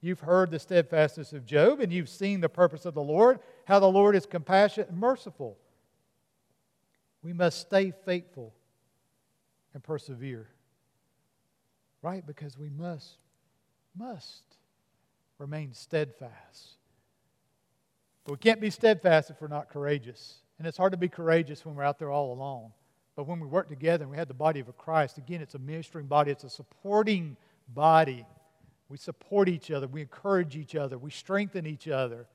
You've 0.00 0.20
heard 0.20 0.52
the 0.52 0.60
steadfastness 0.60 1.32
of 1.32 1.44
Job, 1.44 1.80
and 1.80 1.92
you've 1.92 2.08
seen 2.08 2.40
the 2.40 2.48
purpose 2.48 2.84
of 2.84 2.94
the 2.94 3.02
Lord, 3.02 3.40
how 3.64 3.80
the 3.80 3.90
Lord 3.90 4.14
is 4.14 4.26
compassionate 4.26 4.90
and 4.90 4.98
merciful. 4.98 5.58
We 7.24 7.32
must 7.32 7.58
stay 7.58 7.92
faithful 8.06 8.54
and 9.74 9.82
persevere. 9.82 10.48
Right? 12.02 12.26
Because 12.26 12.58
we 12.58 12.70
must, 12.70 13.16
must 13.96 14.42
remain 15.38 15.74
steadfast. 15.74 16.76
But 18.24 18.32
we 18.32 18.38
can't 18.38 18.60
be 18.60 18.70
steadfast 18.70 19.30
if 19.30 19.40
we're 19.40 19.48
not 19.48 19.70
courageous. 19.70 20.36
And 20.58 20.66
it's 20.66 20.76
hard 20.76 20.92
to 20.92 20.98
be 20.98 21.08
courageous 21.08 21.64
when 21.64 21.74
we're 21.74 21.84
out 21.84 21.98
there 21.98 22.10
all 22.10 22.32
alone. 22.32 22.72
But 23.16 23.26
when 23.26 23.40
we 23.40 23.46
work 23.46 23.68
together 23.68 24.04
and 24.04 24.10
we 24.10 24.16
have 24.16 24.28
the 24.28 24.34
body 24.34 24.60
of 24.60 24.76
Christ, 24.78 25.18
again, 25.18 25.40
it's 25.40 25.54
a 25.54 25.58
ministering 25.58 26.06
body, 26.06 26.30
it's 26.30 26.44
a 26.44 26.50
supporting 26.50 27.36
body. 27.68 28.24
We 28.88 28.96
support 28.96 29.48
each 29.48 29.70
other, 29.70 29.86
we 29.86 30.00
encourage 30.00 30.56
each 30.56 30.74
other, 30.74 30.98
we 30.98 31.10
strengthen 31.10 31.66
each 31.66 31.88
other. 31.88 32.26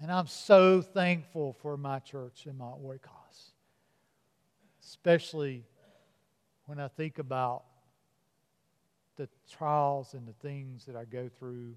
And 0.00 0.10
I'm 0.10 0.26
so 0.26 0.80
thankful 0.80 1.54
for 1.60 1.76
my 1.76 1.98
church 1.98 2.46
and 2.46 2.56
my 2.56 2.66
Oikos, 2.66 3.50
especially 4.82 5.64
when 6.70 6.78
I 6.78 6.86
think 6.86 7.18
about 7.18 7.64
the 9.16 9.28
trials 9.50 10.14
and 10.14 10.24
the 10.24 10.34
things 10.34 10.84
that 10.84 10.94
I 10.94 11.04
go 11.04 11.28
through 11.36 11.74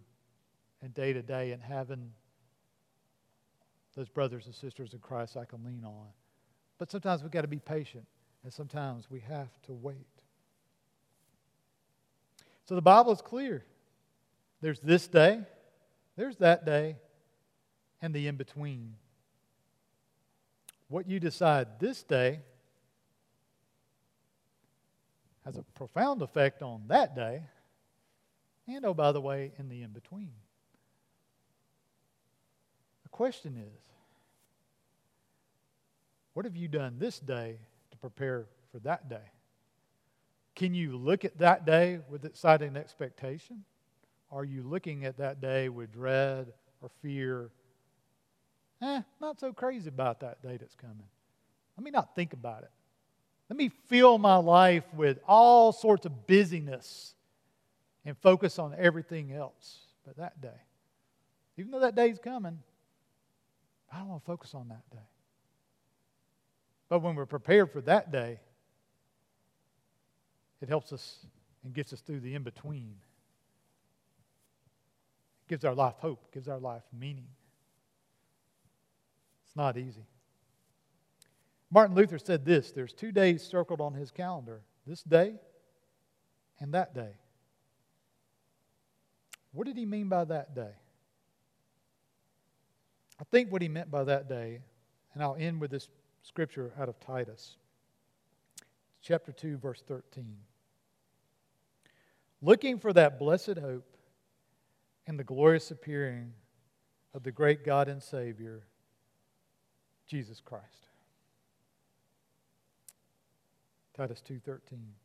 and 0.84 0.94
day 0.94 1.14
to 1.14 1.24
day 1.24 1.52
and 1.52 1.64
having 1.64 2.12
those 3.96 4.08
brothers 4.08 4.46
and 4.46 4.54
sisters 4.54 4.94
in 4.94 5.00
Christ 5.00 5.36
I 5.36 5.46
can 5.46 5.64
lean 5.66 5.84
on. 5.84 6.10
But 6.78 6.92
sometimes 6.92 7.24
we've 7.24 7.32
got 7.32 7.42
to 7.42 7.48
be 7.48 7.58
patient, 7.58 8.06
and 8.44 8.54
sometimes 8.54 9.10
we 9.10 9.22
have 9.22 9.50
to 9.64 9.74
wait. 9.74 10.06
So 12.66 12.76
the 12.76 12.82
Bible 12.84 13.14
is 13.14 13.22
clear. 13.24 13.66
There's 14.62 14.80
this 14.80 15.08
day, 15.08 15.42
there's 16.16 16.38
that 16.38 16.68
day, 16.68 16.98
and 18.00 18.14
the 18.14 18.28
in 18.28 18.36
between. 18.36 18.94
What 20.88 21.10
you 21.10 21.20
decide 21.20 21.80
this 21.80 22.04
day 22.04 22.42
has 25.46 25.58
a 25.58 25.64
profound 25.76 26.22
effect 26.22 26.62
on 26.62 26.84
that 26.88 27.16
day, 27.16 27.44
and 28.68 28.86
oh, 28.86 28.94
by 28.94 29.12
the 29.12 29.22
way, 29.22 29.52
in 29.58 29.70
the 29.70 29.82
in 29.82 29.92
between 29.92 30.32
The 33.04 33.10
question 33.10 33.58
is 33.58 33.80
what 36.34 36.46
have 36.46 36.56
you 36.56 36.68
done 36.68 36.96
this 36.98 37.20
day 37.20 37.58
to 37.92 37.98
prepare 37.98 38.48
for 38.72 38.80
that 38.80 39.08
day? 39.10 39.32
Can 40.56 40.74
you 40.74 40.98
look 40.98 41.26
at 41.26 41.38
that 41.40 41.66
day 41.66 42.00
with 42.10 42.26
exciting 42.26 42.76
expectation? 42.76 43.64
Are 44.32 44.44
you 44.44 44.64
looking 44.64 45.06
at 45.06 45.18
that 45.18 45.42
day 45.42 45.70
with 45.70 45.92
dread 45.92 46.54
or 46.82 46.90
fear? 47.02 47.52
Eh, 48.82 49.02
not 49.22 49.40
so 49.40 49.54
crazy 49.54 49.90
about 49.90 50.20
that 50.22 50.42
day 50.42 50.58
that's 50.58 50.76
coming. 50.76 51.08
Let 51.78 51.84
me 51.84 51.92
not 51.92 52.16
think 52.16 52.34
about 52.34 52.64
it. 52.64 52.72
Let 53.50 53.58
me 53.58 53.70
fill 53.70 54.18
my 54.18 54.36
life 54.36 54.86
with 54.94 55.20
all 55.28 55.72
sorts 55.72 56.06
of 56.06 56.28
busyness 56.28 57.14
and 58.06 58.18
focus 58.18 58.60
on 58.60 58.76
everything 58.78 59.32
else 59.32 59.80
but 60.06 60.18
that 60.18 60.42
day. 60.42 60.62
Even 61.58 61.72
though 61.72 61.82
that 61.82 61.96
day's 61.96 62.20
coming, 62.20 62.60
I 63.92 64.00
don't 64.00 64.08
want 64.08 64.24
to 64.24 64.26
focus 64.26 64.56
on 64.56 64.70
that 64.70 64.90
day. 64.92 65.08
But 66.90 67.00
when 67.00 67.16
we're 67.16 67.26
prepared 67.26 67.72
for 67.72 67.82
that 67.82 68.12
day, 68.12 68.40
it 70.62 70.70
helps 70.70 70.94
us 70.94 71.26
and 71.64 71.74
gets 71.74 71.94
us 71.94 72.02
through 72.02 72.22
the 72.22 72.36
in 72.36 72.44
between. 72.44 72.96
Gives 75.48 75.66
our 75.66 75.76
life 75.76 75.96
hope, 76.00 76.32
gives 76.34 76.48
our 76.48 76.60
life 76.60 76.84
meaning. 76.98 77.28
It's 79.46 79.56
not 79.56 79.78
easy. 79.78 80.06
Martin 81.74 81.96
Luther 81.96 82.20
said 82.20 82.46
this 82.46 82.72
there's 82.72 82.94
two 82.94 83.12
days 83.12 83.42
circled 83.42 83.82
on 83.82 83.96
his 83.96 84.12
calendar 84.12 84.62
this 84.86 85.02
day 85.02 85.34
and 86.60 86.76
that 86.76 86.94
day. 86.94 87.14
What 89.54 89.66
did 89.66 89.78
he 89.78 89.86
mean 89.88 90.08
by 90.08 90.24
that 90.26 90.54
day? 90.54 90.70
I 93.20 93.24
think 93.32 93.52
what 93.52 93.64
he 93.64 93.70
meant 93.70 93.90
by 93.90 94.04
that 94.04 94.30
day, 94.30 94.62
and 95.14 95.24
I'll 95.24 95.36
end 95.40 95.60
with 95.60 95.72
this 95.72 95.90
scripture 96.22 96.72
out 96.80 96.90
of 96.90 97.00
Titus, 97.00 97.58
chapter 99.02 99.32
2, 99.32 99.58
verse 99.58 99.82
13. 99.88 100.38
Looking 102.44 102.78
for 102.78 102.94
that 102.94 103.18
blessed 103.18 103.58
hope 103.60 103.98
and 105.08 105.18
the 105.20 105.24
glorious 105.24 105.72
appearing 105.72 106.34
of 107.16 107.24
the 107.24 107.32
great 107.32 107.66
God 107.66 107.88
and 107.88 108.02
Savior, 108.02 108.62
Jesus 110.08 110.40
Christ. 110.40 110.88
Titus 113.96 114.22
2:13. 114.22 114.96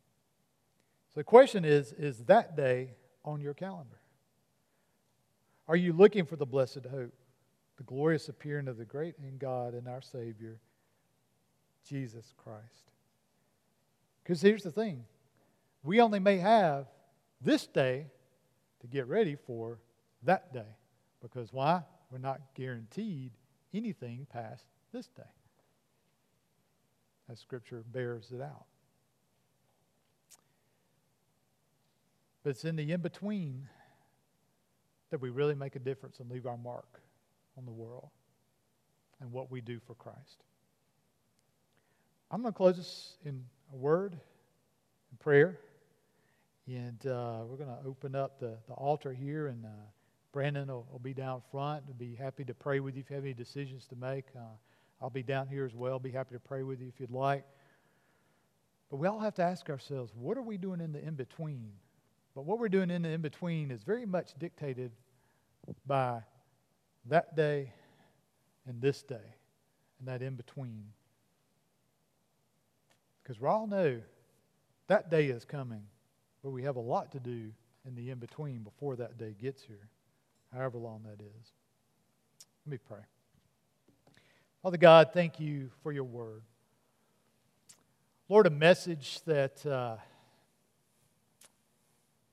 So 1.09 1.19
the 1.19 1.23
question 1.23 1.65
is 1.65 1.93
is 1.93 2.25
that 2.25 2.55
day 2.55 2.95
on 3.23 3.41
your 3.41 3.53
calendar? 3.53 3.99
Are 5.67 5.75
you 5.75 5.93
looking 5.93 6.25
for 6.25 6.35
the 6.35 6.45
blessed 6.45 6.85
hope? 6.89 7.13
the 7.79 7.83
glorious 7.85 8.27
appearing 8.27 8.67
of 8.67 8.77
the 8.77 8.83
great 8.83 9.17
and 9.19 9.39
God 9.39 9.73
and 9.73 9.87
our 9.87 10.01
Savior, 10.01 10.59
Jesus 11.87 12.33
Christ. 12.35 12.91
Because 14.21 14.41
here's 14.41 14.63
the 14.63 14.71
thing 14.71 15.05
we 15.81 16.01
only 16.01 16.19
may 16.19 16.39
have 16.39 16.87
this 17.39 17.65
day 17.67 18.07
to 18.81 18.87
get 18.87 19.07
ready 19.07 19.37
for 19.47 19.79
that 20.23 20.53
day. 20.53 20.75
Because 21.21 21.53
why? 21.53 21.83
We're 22.11 22.17
not 22.17 22.41
guaranteed 22.53 23.31
anything 23.73 24.27
past 24.29 24.65
this 24.91 25.07
day. 25.07 25.23
As 27.31 27.39
Scripture 27.39 27.85
bears 27.93 28.33
it 28.35 28.41
out. 28.41 28.65
But 32.49 32.55
it's 32.55 32.65
in 32.65 32.77
the 32.77 32.91
in 32.91 33.01
between 33.01 33.69
that 35.11 35.21
we 35.21 35.29
really 35.29 35.53
make 35.53 35.75
a 35.75 35.79
difference 35.79 36.19
and 36.19 36.31
leave 36.31 36.47
our 36.47 36.57
mark 36.57 36.99
on 37.55 37.63
the 37.63 37.71
world 37.71 38.09
and 39.21 39.31
what 39.31 39.51
we 39.51 39.61
do 39.61 39.79
for 39.85 39.93
Christ. 39.93 40.41
I'm 42.31 42.41
going 42.41 42.51
to 42.51 42.57
close 42.57 42.77
this 42.77 43.17
in 43.23 43.45
a 43.71 43.75
word 43.75 44.13
and 44.13 45.19
prayer. 45.19 45.59
And 46.65 47.05
uh, 47.05 47.41
we're 47.45 47.57
going 47.57 47.69
to 47.69 47.87
open 47.87 48.15
up 48.15 48.39
the, 48.39 48.57
the 48.67 48.73
altar 48.73 49.13
here, 49.13 49.45
and 49.45 49.63
uh, 49.63 49.69
Brandon 50.31 50.69
will, 50.69 50.87
will, 50.91 50.97
be 50.97 51.13
down 51.13 51.43
front 51.51 51.83
and 51.85 51.99
be 51.99 52.15
happy 52.15 52.45
to 52.45 52.55
pray 52.55 52.79
with 52.79 52.95
you 52.95 53.01
if 53.01 53.11
you 53.11 53.15
have 53.15 53.25
any 53.25 53.35
decisions 53.35 53.85
to 53.89 53.95
make. 53.95 54.25
Uh, 54.35 54.39
I'll 54.99 55.11
be 55.11 55.21
down 55.21 55.47
here 55.47 55.65
as 55.65 55.75
well, 55.75 55.99
be 55.99 56.09
happy 56.09 56.33
to 56.33 56.39
pray 56.39 56.63
with 56.63 56.81
you 56.81 56.87
if 56.87 56.99
you'd 56.99 57.11
like. 57.11 57.45
But 58.89 58.97
we 58.97 59.07
all 59.07 59.19
have 59.19 59.35
to 59.35 59.43
ask 59.43 59.69
ourselves, 59.69 60.13
what 60.15 60.35
are 60.35 60.41
we 60.41 60.57
doing 60.57 60.81
in 60.81 60.93
the 60.93 61.07
in 61.07 61.13
between? 61.13 61.73
But 62.35 62.45
what 62.45 62.59
we're 62.59 62.69
doing 62.69 62.89
in 62.89 63.01
the 63.01 63.09
in 63.09 63.21
between 63.21 63.71
is 63.71 63.83
very 63.83 64.05
much 64.05 64.33
dictated 64.37 64.91
by 65.85 66.21
that 67.05 67.35
day 67.35 67.73
and 68.67 68.81
this 68.81 69.01
day 69.01 69.15
and 69.99 70.07
that 70.07 70.21
in 70.21 70.35
between. 70.35 70.85
Because 73.23 73.39
we 73.39 73.47
all 73.47 73.67
know 73.67 73.99
that 74.87 75.09
day 75.11 75.27
is 75.27 75.45
coming, 75.45 75.83
but 76.43 76.51
we 76.51 76.63
have 76.63 76.75
a 76.75 76.81
lot 76.81 77.11
to 77.11 77.19
do 77.19 77.51
in 77.85 77.95
the 77.95 78.09
in 78.09 78.19
between 78.19 78.63
before 78.63 78.95
that 78.95 79.17
day 79.17 79.35
gets 79.39 79.63
here, 79.63 79.89
however 80.53 80.77
long 80.77 81.03
that 81.03 81.23
is. 81.23 81.51
Let 82.65 82.71
me 82.71 82.77
pray. 82.87 83.01
Father 84.61 84.77
God, 84.77 85.11
thank 85.13 85.39
you 85.39 85.71
for 85.81 85.91
your 85.91 86.03
word. 86.03 86.43
Lord, 88.27 88.45
a 88.45 88.51
message 88.51 89.21
that 89.25 89.65
uh, 89.65 89.97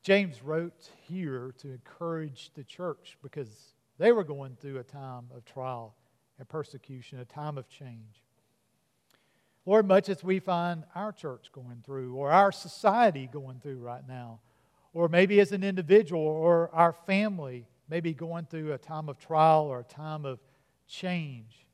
James 0.06 0.40
wrote 0.40 0.88
here 1.08 1.52
to 1.58 1.72
encourage 1.72 2.52
the 2.54 2.62
church 2.62 3.18
because 3.24 3.74
they 3.98 4.12
were 4.12 4.22
going 4.22 4.56
through 4.60 4.78
a 4.78 4.84
time 4.84 5.24
of 5.34 5.44
trial 5.44 5.96
and 6.38 6.48
persecution, 6.48 7.18
a 7.18 7.24
time 7.24 7.58
of 7.58 7.68
change. 7.68 8.22
Lord, 9.64 9.88
much 9.88 10.08
as 10.08 10.22
we 10.22 10.38
find 10.38 10.84
our 10.94 11.10
church 11.10 11.50
going 11.50 11.82
through, 11.84 12.14
or 12.14 12.30
our 12.30 12.52
society 12.52 13.28
going 13.32 13.58
through 13.58 13.78
right 13.78 14.06
now, 14.06 14.38
or 14.94 15.08
maybe 15.08 15.40
as 15.40 15.50
an 15.50 15.64
individual 15.64 16.22
or 16.22 16.70
our 16.72 16.92
family, 16.92 17.66
maybe 17.88 18.14
going 18.14 18.44
through 18.44 18.74
a 18.74 18.78
time 18.78 19.08
of 19.08 19.18
trial 19.18 19.64
or 19.64 19.80
a 19.80 19.84
time 19.84 20.24
of 20.24 20.38
change. 20.86 21.66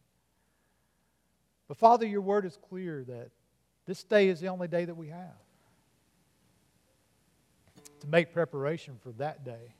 But 1.68 1.76
Father, 1.76 2.06
your 2.06 2.22
word 2.22 2.46
is 2.46 2.56
clear 2.70 3.04
that 3.04 3.28
this 3.84 4.02
day 4.02 4.30
is 4.30 4.40
the 4.40 4.48
only 4.48 4.68
day 4.68 4.86
that 4.86 4.96
we 4.96 5.08
have. 5.08 5.36
To 8.02 8.08
make 8.08 8.32
preparation 8.32 8.98
for 9.02 9.10
that 9.12 9.44
day, 9.44 9.74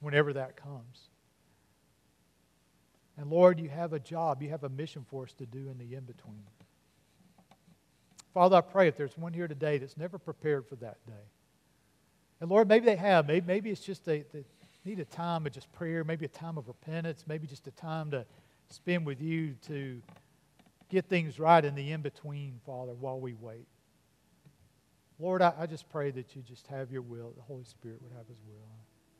whenever 0.00 0.32
that 0.32 0.56
comes. 0.56 1.08
And 3.18 3.30
Lord, 3.30 3.60
you 3.60 3.68
have 3.68 3.92
a 3.92 3.98
job, 3.98 4.42
you 4.42 4.50
have 4.50 4.64
a 4.64 4.68
mission 4.68 5.04
for 5.10 5.24
us 5.24 5.32
to 5.34 5.46
do 5.46 5.68
in 5.68 5.78
the 5.78 5.94
in 5.96 6.04
between. 6.04 6.44
Father, 8.32 8.56
I 8.56 8.60
pray 8.62 8.88
if 8.88 8.96
there's 8.96 9.16
one 9.18 9.32
here 9.34 9.48
today 9.48 9.78
that's 9.78 9.96
never 9.96 10.18
prepared 10.18 10.66
for 10.66 10.76
that 10.76 11.04
day. 11.06 11.26
And 12.40 12.50
Lord, 12.50 12.68
maybe 12.68 12.86
they 12.86 12.96
have. 12.96 13.26
Maybe, 13.26 13.46
maybe 13.46 13.70
it's 13.70 13.84
just 13.84 14.04
they, 14.04 14.24
they 14.32 14.44
need 14.84 14.98
a 14.98 15.04
time 15.04 15.46
of 15.46 15.52
just 15.52 15.70
prayer, 15.72 16.02
maybe 16.02 16.24
a 16.24 16.28
time 16.28 16.56
of 16.56 16.66
repentance, 16.68 17.24
maybe 17.26 17.46
just 17.46 17.66
a 17.66 17.70
time 17.72 18.10
to 18.12 18.24
spend 18.70 19.04
with 19.04 19.20
you 19.20 19.54
to 19.66 20.00
get 20.88 21.06
things 21.06 21.38
right 21.38 21.64
in 21.64 21.74
the 21.74 21.92
in 21.92 22.00
between, 22.00 22.58
Father, 22.66 22.92
while 22.92 23.20
we 23.20 23.34
wait. 23.34 23.66
Lord, 25.22 25.40
I, 25.40 25.52
I, 25.56 25.66
just 25.66 25.88
pray 25.88 26.10
that 26.10 26.34
you 26.34 26.42
just 26.42 26.66
have 26.66 26.90
your 26.90 27.02
will, 27.02 27.32
the 27.36 27.42
Holy 27.42 27.62
Spirit 27.62 28.02
would 28.02 28.10
have 28.18 28.26
his 28.26 28.42
will. 28.44 28.66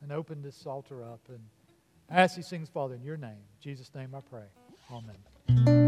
And 0.01 0.11
open 0.11 0.41
this 0.41 0.65
altar 0.65 1.01
up. 1.01 1.21
And 1.29 1.39
ask 2.09 2.35
these 2.35 2.49
things, 2.49 2.67
Father, 2.67 2.95
in 2.95 3.03
your 3.03 3.15
name. 3.15 3.29
In 3.29 3.61
Jesus' 3.61 3.89
name 3.95 4.13
I 4.13 4.19
pray. 4.19 4.43
Amen. 4.91 5.82